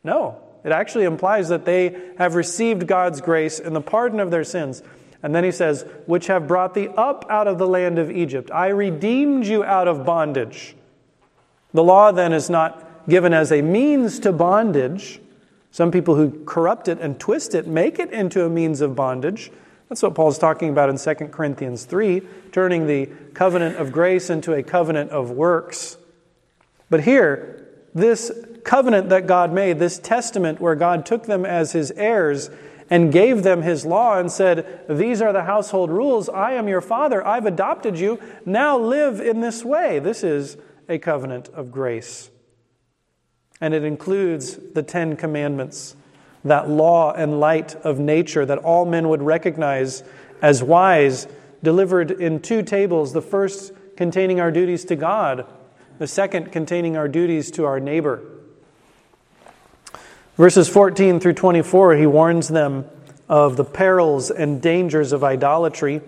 No. 0.02 0.40
It 0.64 0.72
actually 0.72 1.04
implies 1.04 1.50
that 1.50 1.66
they 1.66 2.12
have 2.16 2.34
received 2.34 2.86
God's 2.86 3.20
grace 3.20 3.60
and 3.60 3.76
the 3.76 3.82
pardon 3.82 4.20
of 4.20 4.30
their 4.30 4.44
sins. 4.44 4.82
And 5.22 5.34
then 5.34 5.44
he 5.44 5.50
says, 5.50 5.84
which 6.06 6.28
have 6.28 6.46
brought 6.46 6.74
thee 6.74 6.88
up 6.88 7.26
out 7.28 7.48
of 7.48 7.58
the 7.58 7.66
land 7.66 7.98
of 7.98 8.10
Egypt. 8.10 8.50
I 8.50 8.68
redeemed 8.68 9.46
you 9.46 9.64
out 9.64 9.88
of 9.88 10.06
bondage. 10.06 10.74
The 11.72 11.82
law 11.82 12.12
then 12.12 12.32
is 12.32 12.48
not 12.48 13.08
given 13.08 13.34
as 13.34 13.52
a 13.52 13.60
means 13.60 14.20
to 14.20 14.32
bondage, 14.32 15.20
some 15.70 15.90
people 15.90 16.14
who 16.14 16.44
corrupt 16.44 16.88
it 16.88 17.00
and 17.00 17.18
twist 17.18 17.54
it 17.54 17.66
make 17.66 17.98
it 17.98 18.12
into 18.12 18.44
a 18.44 18.48
means 18.48 18.80
of 18.80 18.94
bondage. 18.94 19.50
That's 19.88 20.02
what 20.02 20.14
Paul's 20.14 20.38
talking 20.38 20.70
about 20.70 20.88
in 20.88 20.98
2 20.98 21.14
Corinthians 21.28 21.84
3, 21.84 22.22
turning 22.52 22.86
the 22.86 23.06
covenant 23.34 23.76
of 23.76 23.92
grace 23.92 24.30
into 24.30 24.52
a 24.52 24.62
covenant 24.62 25.10
of 25.10 25.30
works. 25.30 25.98
But 26.90 27.04
here, 27.04 27.68
this 27.94 28.32
covenant 28.64 29.10
that 29.10 29.26
God 29.26 29.52
made, 29.52 29.78
this 29.78 29.98
testament 29.98 30.60
where 30.60 30.74
God 30.74 31.06
took 31.06 31.26
them 31.26 31.44
as 31.44 31.72
his 31.72 31.90
heirs 31.92 32.50
and 32.90 33.12
gave 33.12 33.42
them 33.42 33.62
his 33.62 33.86
law 33.86 34.18
and 34.18 34.30
said, 34.30 34.84
These 34.88 35.22
are 35.22 35.32
the 35.32 35.44
household 35.44 35.90
rules. 35.90 36.28
I 36.28 36.52
am 36.52 36.68
your 36.68 36.80
father. 36.80 37.26
I've 37.26 37.46
adopted 37.46 37.98
you. 37.98 38.20
Now 38.44 38.78
live 38.78 39.20
in 39.20 39.40
this 39.40 39.64
way. 39.64 39.98
This 39.98 40.22
is 40.22 40.56
a 40.88 40.98
covenant 40.98 41.48
of 41.50 41.70
grace. 41.70 42.30
And 43.60 43.72
it 43.72 43.84
includes 43.84 44.56
the 44.74 44.82
Ten 44.82 45.16
Commandments, 45.16 45.96
that 46.44 46.68
law 46.68 47.12
and 47.12 47.40
light 47.40 47.74
of 47.76 47.98
nature 47.98 48.44
that 48.44 48.58
all 48.58 48.84
men 48.84 49.08
would 49.08 49.22
recognize 49.22 50.02
as 50.42 50.62
wise, 50.62 51.26
delivered 51.62 52.10
in 52.10 52.40
two 52.40 52.62
tables 52.62 53.12
the 53.12 53.22
first 53.22 53.72
containing 53.96 54.40
our 54.40 54.50
duties 54.50 54.84
to 54.84 54.96
God, 54.96 55.46
the 55.98 56.06
second 56.06 56.52
containing 56.52 56.96
our 56.96 57.08
duties 57.08 57.50
to 57.52 57.64
our 57.64 57.80
neighbor. 57.80 58.22
Verses 60.36 60.68
14 60.68 61.20
through 61.20 61.32
24, 61.32 61.94
he 61.94 62.06
warns 62.06 62.48
them 62.48 62.84
of 63.28 63.56
the 63.56 63.64
perils 63.64 64.30
and 64.30 64.60
dangers 64.60 65.12
of 65.12 65.24
idolatry. 65.24 66.02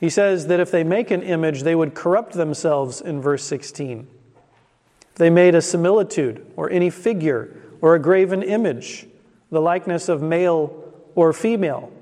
He 0.00 0.10
says 0.10 0.46
that 0.48 0.60
if 0.60 0.70
they 0.70 0.82
make 0.82 1.10
an 1.10 1.22
image, 1.22 1.62
they 1.62 1.74
would 1.74 1.94
corrupt 1.94 2.32
themselves 2.32 3.00
in 3.00 3.20
verse 3.20 3.44
16. 3.44 4.08
They 5.16 5.30
made 5.30 5.54
a 5.54 5.62
similitude 5.62 6.44
or 6.56 6.70
any 6.70 6.90
figure 6.90 7.56
or 7.80 7.94
a 7.94 7.98
graven 7.98 8.42
image, 8.42 9.06
the 9.50 9.60
likeness 9.60 10.08
of 10.08 10.22
male 10.22 10.92
or 11.14 11.32
female. 11.32 11.92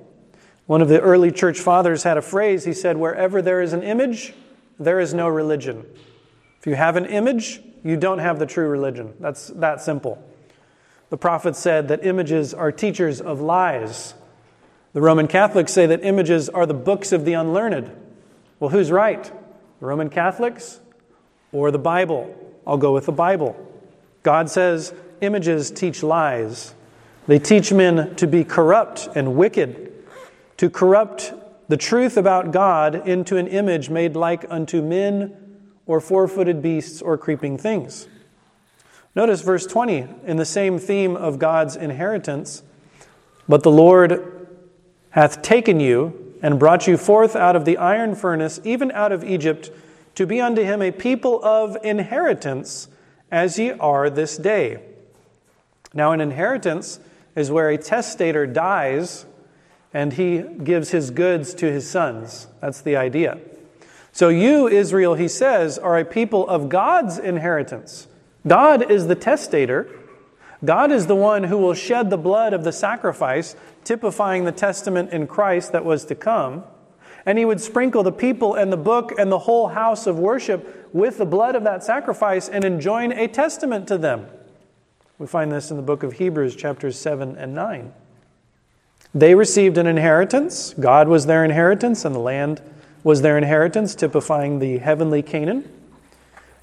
One 0.67 0.81
of 0.81 0.89
the 0.89 1.01
early 1.01 1.31
church 1.31 1.61
fathers 1.61 2.03
had 2.03 2.17
a 2.17 2.23
phrase. 2.23 2.65
He 2.65 2.73
said, 2.73 2.97
Wherever 2.97 3.43
there 3.43 3.61
is 3.61 3.73
an 3.73 3.83
image, 3.83 4.33
there 4.79 5.01
is 5.01 5.13
no 5.13 5.29
religion. 5.29 5.85
If 6.59 6.67
you 6.67 6.75
have 6.75 6.97
an 6.97 7.05
image, 7.07 7.61
you 7.83 7.97
don't 7.97 8.19
have 8.19 8.39
the 8.39 8.47
true 8.47 8.69
religion. 8.69 9.13
That's 9.21 9.49
that 9.49 9.83
simple. 9.83 10.23
The 11.11 11.19
prophet 11.19 11.55
said 11.55 11.89
that 11.89 12.05
images 12.05 12.55
are 12.55 12.73
teachers 12.73 13.21
of 13.21 13.41
lies. 13.41 14.15
The 14.95 15.03
Roman 15.03 15.29
Catholics 15.29 15.73
say 15.73 15.87
that 15.87 16.03
images 16.03 16.49
are 16.49 16.67
the 16.67 16.75
books 16.75 17.13
of 17.13 17.25
the 17.25 17.35
unlearned. 17.35 17.91
Well, 18.59 18.71
who's 18.71 18.91
right? 18.91 19.23
The 19.23 19.87
Roman 19.87 20.09
Catholics 20.09 20.81
or 21.53 21.71
the 21.71 21.79
Bible? 21.79 22.35
I'll 22.67 22.79
go 22.79 22.95
with 22.95 23.05
the 23.05 23.13
Bible. 23.13 23.55
God 24.23 24.49
says 24.49 24.95
images 25.21 25.71
teach 25.71 26.03
lies. 26.03 26.75
They 27.27 27.39
teach 27.39 27.73
men 27.73 28.15
to 28.17 28.27
be 28.27 28.45
corrupt 28.45 29.09
and 29.15 29.37
wicked, 29.37 29.93
to 30.59 30.69
corrupt 30.69 31.33
the 31.69 31.77
truth 31.77 32.17
about 32.17 32.53
God 32.53 33.09
into 33.09 33.37
an 33.37 33.47
image 33.47 33.89
made 33.89 34.15
like 34.15 34.45
unto 34.51 34.83
men 34.83 35.35
or 35.87 36.01
four 36.01 36.29
footed 36.29 36.63
beasts 36.63 37.01
or 37.01 37.17
creeping 37.17 37.57
things. 37.57 38.09
Notice 39.15 39.43
verse 39.43 39.67
20 39.67 40.07
in 40.27 40.37
the 40.37 40.45
same 40.45 40.79
theme 40.79 41.17
of 41.17 41.39
God's 41.39 41.77
inheritance. 41.77 42.63
But 43.49 43.63
the 43.63 43.71
Lord 43.71 44.49
hath 45.11 45.43
taken 45.43 45.81
you 45.81 46.35
and 46.43 46.59
brought 46.59 46.87
you 46.87 46.97
forth 46.97 47.37
out 47.37 47.57
of 47.57 47.65
the 47.65 47.77
iron 47.79 48.15
furnace, 48.15 48.61
even 48.65 48.91
out 48.93 49.13
of 49.13 49.25
Egypt, 49.25 49.71
to 50.17 50.27
be 50.27 50.41
unto 50.41 50.63
him 50.63 50.83
a 50.83 50.91
people 50.91 51.43
of 51.45 51.77
inheritance, 51.83 52.89
as 53.31 53.59
ye 53.59 53.71
are 53.73 54.11
this 54.11 54.37
day. 54.37 54.81
Now, 55.95 56.13
an 56.13 56.21
inheritance 56.21 56.99
is 57.37 57.51
where 57.51 57.71
a 57.71 57.79
testator 57.79 58.47
dies 58.47 59.27
and 59.93 60.13
he 60.13 60.43
gives 60.43 60.91
his 60.91 61.13
goods 61.13 61.55
to 61.55 61.71
his 61.71 61.89
sons. 61.89 62.49
That's 62.61 62.83
the 62.83 62.97
idea. 62.97 63.39
So, 64.11 64.29
you, 64.29 64.69
Israel, 64.69 65.15
he 65.15 65.29
says, 65.29 65.79
are 65.79 65.99
a 65.99 66.05
people 66.05 66.49
of 66.49 66.69
God's 66.69 67.19
inheritance. 67.19 68.09
God 68.47 68.91
is 68.91 69.07
the 69.07 69.15
testator. 69.15 69.89
God 70.65 70.91
is 70.91 71.07
the 71.07 71.15
one 71.15 71.45
who 71.45 71.59
will 71.59 71.75
shed 71.75 72.11
the 72.11 72.17
blood 72.17 72.53
of 72.53 72.65
the 72.65 72.73
sacrifice, 72.73 73.55
typifying 73.85 74.45
the 74.45 74.53
testament 74.53 75.11
in 75.13 75.27
Christ 75.27 75.73
that 75.73 75.85
was 75.85 76.05
to 76.07 76.15
come. 76.15 76.65
And 77.27 77.39
he 77.39 77.45
would 77.45 77.61
sprinkle 77.61 78.03
the 78.03 78.13
people 78.13 78.55
and 78.55 78.73
the 78.73 78.77
book 78.77 79.13
and 79.19 79.31
the 79.33 79.39
whole 79.39 79.69
house 79.69 80.07
of 80.07 80.19
worship 80.19 80.89
with 80.93 81.19
the 81.19 81.25
blood 81.25 81.55
of 81.55 81.65
that 81.65 81.83
sacrifice 81.83 82.49
and 82.49 82.65
enjoin 82.65 83.13
a 83.13 83.29
testament 83.29 83.89
to 83.89 83.99
them. 83.99 84.27
We 85.19 85.27
find 85.27 85.53
this 85.53 85.71
in 85.71 85.77
the 85.77 85.83
book 85.83 86.03
of 86.03 86.15
Hebrews, 86.15 86.57
chapters 86.57 86.99
7 86.99 87.37
and 87.37 87.55
9. 87.55 87.93
They 89.15 89.37
received 89.37 89.79
an 89.79 89.87
inheritance. 89.87 90.75
God 90.79 91.07
was 91.07 91.27
their 91.27 91.45
inheritance, 91.45 92.05
and 92.05 92.15
the 92.15 92.21
land 92.21 92.61
was 93.05 93.23
their 93.23 93.39
inheritance, 93.39 93.95
typifying 93.95 94.59
the 94.59 94.79
heavenly 94.79 95.23
Canaan. 95.23 95.71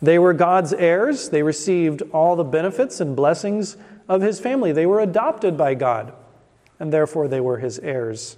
They 0.01 0.19
were 0.19 0.33
God's 0.33 0.73
heirs. 0.73 1.29
They 1.29 1.43
received 1.43 2.01
all 2.11 2.35
the 2.35 2.43
benefits 2.43 2.99
and 2.99 3.15
blessings 3.15 3.77
of 4.09 4.21
his 4.21 4.39
family. 4.39 4.73
They 4.73 4.85
were 4.85 4.99
adopted 4.99 5.55
by 5.55 5.75
God, 5.75 6.11
and 6.77 6.91
therefore 6.91 7.29
they 7.29 7.39
were 7.39 7.59
his 7.59 7.79
heirs. 7.79 8.35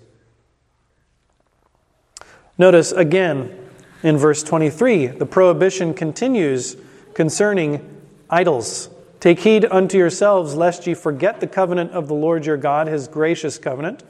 Notice 2.59 2.91
again 2.91 3.57
in 4.03 4.17
verse 4.17 4.43
23, 4.43 5.07
the 5.07 5.25
prohibition 5.25 5.95
continues 5.95 6.77
concerning 7.15 8.01
idols. 8.29 8.89
Take 9.23 9.39
heed 9.39 9.65
unto 9.71 9.97
yourselves, 9.97 10.53
lest 10.53 10.85
ye 10.85 10.93
forget 10.93 11.39
the 11.39 11.47
covenant 11.47 11.91
of 11.91 12.09
the 12.09 12.13
Lord 12.13 12.45
your 12.45 12.57
God, 12.57 12.87
his 12.87 13.07
gracious 13.07 13.57
covenant, 13.57 14.03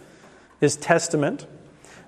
his 0.60 0.76
testament, 0.76 1.46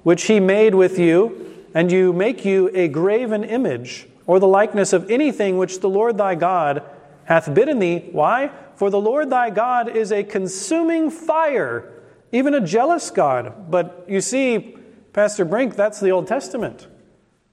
which 0.01 0.23
he 0.23 0.39
made 0.39 0.73
with 0.73 0.97
you, 0.97 1.63
and 1.75 1.91
you 1.91 2.11
make 2.11 2.43
you 2.43 2.71
a 2.73 2.87
graven 2.87 3.43
image 3.43 4.07
or 4.25 4.39
the 4.39 4.47
likeness 4.47 4.91
of 4.91 5.07
anything 5.11 5.59
which 5.59 5.81
the 5.81 5.87
Lord 5.87 6.17
thy 6.17 6.33
God 6.33 6.81
hath 7.25 7.53
bidden 7.53 7.77
thee. 7.77 8.09
Why? 8.11 8.49
For 8.73 8.89
the 8.89 8.99
Lord 8.99 9.29
thy 9.29 9.51
God 9.51 9.95
is 9.95 10.11
a 10.11 10.23
consuming 10.23 11.11
fire, 11.11 11.87
even 12.31 12.55
a 12.55 12.65
jealous 12.65 13.11
God. 13.11 13.69
But 13.69 14.05
you 14.07 14.19
see, 14.19 14.79
Pastor 15.13 15.45
Brink, 15.45 15.75
that's 15.75 15.99
the 15.99 16.09
Old 16.09 16.25
Testament. 16.25 16.87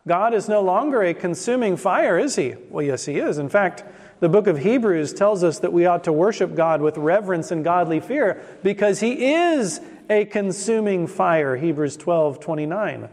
God 0.08 0.32
is 0.32 0.48
no 0.48 0.62
longer 0.62 1.02
a 1.02 1.12
consuming 1.12 1.76
fire, 1.76 2.18
is 2.18 2.36
he? 2.36 2.54
Well, 2.70 2.82
yes, 2.82 3.04
he 3.04 3.18
is. 3.18 3.36
In 3.36 3.50
fact, 3.50 3.84
the 4.22 4.28
book 4.28 4.46
of 4.46 4.58
Hebrews 4.58 5.12
tells 5.12 5.42
us 5.42 5.58
that 5.58 5.72
we 5.72 5.84
ought 5.84 6.04
to 6.04 6.12
worship 6.12 6.54
God 6.54 6.80
with 6.80 6.96
reverence 6.96 7.50
and 7.50 7.64
godly 7.64 7.98
fear 7.98 8.40
because 8.62 9.00
he 9.00 9.32
is 9.34 9.80
a 10.08 10.26
consuming 10.26 11.08
fire. 11.08 11.56
Hebrews 11.56 11.96
12 11.96 12.38
29. 12.38 13.08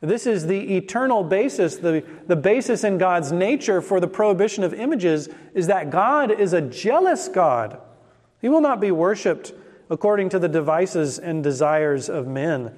This 0.00 0.24
is 0.24 0.46
the 0.46 0.76
eternal 0.76 1.24
basis, 1.24 1.78
the, 1.78 2.04
the 2.28 2.36
basis 2.36 2.84
in 2.84 2.98
God's 2.98 3.32
nature 3.32 3.82
for 3.82 3.98
the 3.98 4.06
prohibition 4.06 4.62
of 4.62 4.72
images 4.72 5.28
is 5.52 5.66
that 5.66 5.90
God 5.90 6.30
is 6.30 6.52
a 6.52 6.60
jealous 6.60 7.26
God. 7.26 7.80
He 8.40 8.48
will 8.48 8.60
not 8.60 8.80
be 8.80 8.92
worshiped 8.92 9.52
according 9.90 10.28
to 10.28 10.38
the 10.38 10.48
devices 10.48 11.18
and 11.18 11.42
desires 11.42 12.08
of 12.08 12.28
men. 12.28 12.72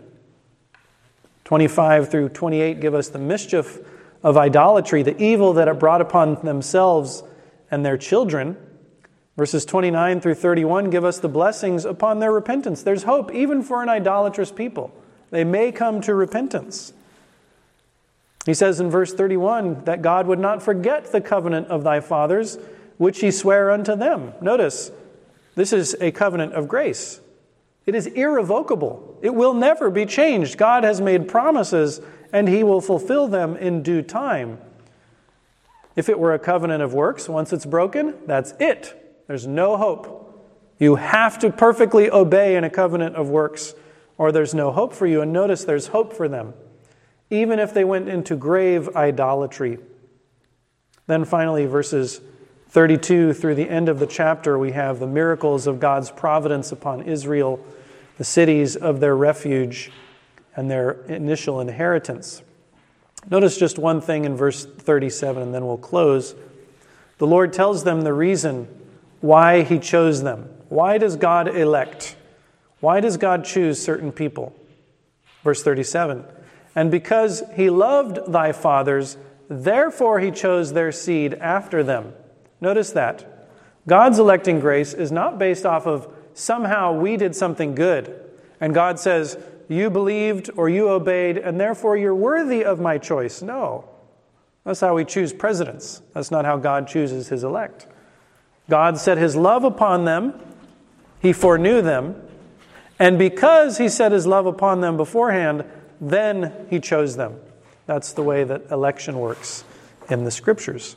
25 1.44 2.10
through 2.10 2.30
28 2.30 2.80
give 2.80 2.94
us 2.94 3.10
the 3.10 3.18
mischief 3.18 3.80
of 4.22 4.36
idolatry, 4.36 5.02
the 5.02 5.20
evil 5.22 5.52
that 5.54 5.68
it 5.68 5.78
brought 5.78 6.00
upon 6.00 6.34
themselves 6.44 7.22
and 7.70 7.84
their 7.84 7.96
children. 7.96 8.56
Verses 9.36 9.64
29 9.64 10.20
through 10.20 10.34
31 10.34 10.90
give 10.90 11.04
us 11.04 11.18
the 11.18 11.28
blessings 11.28 11.84
upon 11.84 12.18
their 12.18 12.32
repentance. 12.32 12.82
There's 12.82 13.04
hope 13.04 13.32
even 13.32 13.62
for 13.62 13.82
an 13.82 13.88
idolatrous 13.88 14.52
people. 14.52 14.92
They 15.30 15.44
may 15.44 15.72
come 15.72 16.00
to 16.02 16.14
repentance. 16.14 16.92
He 18.46 18.54
says 18.54 18.80
in 18.80 18.90
verse 18.90 19.12
31 19.12 19.84
that 19.84 20.02
God 20.02 20.26
would 20.26 20.38
not 20.38 20.62
forget 20.62 21.12
the 21.12 21.20
covenant 21.20 21.68
of 21.68 21.84
thy 21.84 22.00
fathers, 22.00 22.58
which 22.96 23.20
he 23.20 23.30
sware 23.30 23.70
unto 23.70 23.94
them. 23.96 24.32
Notice, 24.40 24.90
this 25.54 25.72
is 25.72 25.94
a 26.00 26.10
covenant 26.10 26.54
of 26.54 26.68
grace. 26.68 27.20
It 27.86 27.94
is 27.94 28.06
irrevocable. 28.06 29.18
It 29.22 29.34
will 29.34 29.54
never 29.54 29.90
be 29.90 30.06
changed. 30.06 30.58
God 30.58 30.84
has 30.84 31.00
made 31.00 31.28
promises 31.28 32.00
and 32.32 32.48
he 32.48 32.62
will 32.62 32.80
fulfill 32.80 33.28
them 33.28 33.56
in 33.56 33.82
due 33.82 34.02
time. 34.02 34.58
If 35.96 36.08
it 36.08 36.18
were 36.18 36.32
a 36.32 36.38
covenant 36.38 36.82
of 36.82 36.94
works, 36.94 37.28
once 37.28 37.52
it's 37.52 37.66
broken, 37.66 38.14
that's 38.26 38.54
it. 38.60 39.22
There's 39.26 39.46
no 39.46 39.76
hope. 39.76 40.26
You 40.78 40.96
have 40.96 41.38
to 41.40 41.50
perfectly 41.50 42.10
obey 42.10 42.56
in 42.56 42.64
a 42.64 42.70
covenant 42.70 43.16
of 43.16 43.28
works, 43.28 43.74
or 44.16 44.32
there's 44.32 44.54
no 44.54 44.72
hope 44.72 44.94
for 44.94 45.06
you. 45.06 45.20
And 45.20 45.32
notice 45.32 45.64
there's 45.64 45.88
hope 45.88 46.12
for 46.12 46.28
them 46.28 46.54
even 47.30 47.60
if 47.60 47.72
they 47.72 47.84
went 47.84 48.08
into 48.08 48.36
grave 48.36 48.94
idolatry. 48.96 49.78
Then 51.06 51.24
finally, 51.24 51.64
verses 51.66 52.20
32 52.68 53.32
through 53.32 53.54
the 53.54 53.68
end 53.68 53.88
of 53.88 54.00
the 54.00 54.06
chapter, 54.06 54.58
we 54.58 54.72
have 54.72 54.98
the 54.98 55.06
miracles 55.06 55.66
of 55.66 55.80
God's 55.80 56.10
providence 56.10 56.72
upon 56.72 57.02
Israel, 57.02 57.64
the 58.18 58.24
cities 58.24 58.76
of 58.76 59.00
their 59.00 59.16
refuge, 59.16 59.90
and 60.56 60.70
their 60.70 60.92
initial 61.06 61.60
inheritance. 61.60 62.42
Notice 63.28 63.58
just 63.58 63.78
one 63.78 64.00
thing 64.00 64.24
in 64.24 64.36
verse 64.36 64.64
37, 64.64 65.42
and 65.42 65.54
then 65.54 65.66
we'll 65.66 65.76
close. 65.76 66.34
The 67.18 67.26
Lord 67.26 67.52
tells 67.52 67.84
them 67.84 68.02
the 68.02 68.12
reason 68.12 68.66
why 69.20 69.62
He 69.62 69.78
chose 69.78 70.22
them. 70.22 70.48
Why 70.68 70.98
does 70.98 71.16
God 71.16 71.48
elect? 71.48 72.16
Why 72.80 73.00
does 73.00 73.16
God 73.16 73.44
choose 73.44 73.80
certain 73.80 74.12
people? 74.12 74.54
Verse 75.44 75.62
37 75.62 76.24
And 76.74 76.90
because 76.90 77.42
he 77.54 77.70
loved 77.70 78.32
thy 78.32 78.52
fathers, 78.52 79.16
therefore 79.48 80.20
he 80.20 80.30
chose 80.30 80.72
their 80.72 80.92
seed 80.92 81.34
after 81.34 81.82
them. 81.82 82.14
Notice 82.60 82.90
that. 82.92 83.48
God's 83.86 84.18
electing 84.18 84.60
grace 84.60 84.92
is 84.94 85.10
not 85.10 85.38
based 85.38 85.66
off 85.66 85.86
of 85.86 86.12
somehow 86.34 86.92
we 86.92 87.16
did 87.16 87.34
something 87.34 87.74
good. 87.74 88.14
And 88.60 88.74
God 88.74 88.98
says, 88.98 89.38
You 89.70 89.88
believed 89.88 90.50
or 90.56 90.68
you 90.68 90.88
obeyed, 90.88 91.38
and 91.38 91.60
therefore 91.60 91.96
you're 91.96 92.12
worthy 92.12 92.64
of 92.64 92.80
my 92.80 92.98
choice. 92.98 93.40
No. 93.40 93.88
That's 94.64 94.80
how 94.80 94.96
we 94.96 95.04
choose 95.04 95.32
presidents. 95.32 96.02
That's 96.12 96.32
not 96.32 96.44
how 96.44 96.56
God 96.56 96.88
chooses 96.88 97.28
his 97.28 97.44
elect. 97.44 97.86
God 98.68 98.98
set 98.98 99.16
his 99.16 99.36
love 99.36 99.62
upon 99.62 100.06
them, 100.06 100.34
he 101.20 101.32
foreknew 101.32 101.82
them, 101.82 102.20
and 102.98 103.16
because 103.16 103.78
he 103.78 103.88
set 103.88 104.10
his 104.10 104.26
love 104.26 104.44
upon 104.44 104.80
them 104.80 104.96
beforehand, 104.96 105.64
then 106.00 106.52
he 106.68 106.80
chose 106.80 107.14
them. 107.14 107.36
That's 107.86 108.12
the 108.12 108.24
way 108.24 108.42
that 108.42 108.72
election 108.72 109.20
works 109.20 109.62
in 110.08 110.24
the 110.24 110.32
scriptures. 110.32 110.96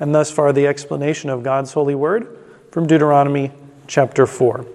And 0.00 0.12
thus 0.12 0.32
far, 0.32 0.52
the 0.52 0.66
explanation 0.66 1.30
of 1.30 1.44
God's 1.44 1.72
holy 1.72 1.94
word 1.94 2.36
from 2.72 2.88
Deuteronomy 2.88 3.52
chapter 3.86 4.26
4. 4.26 4.66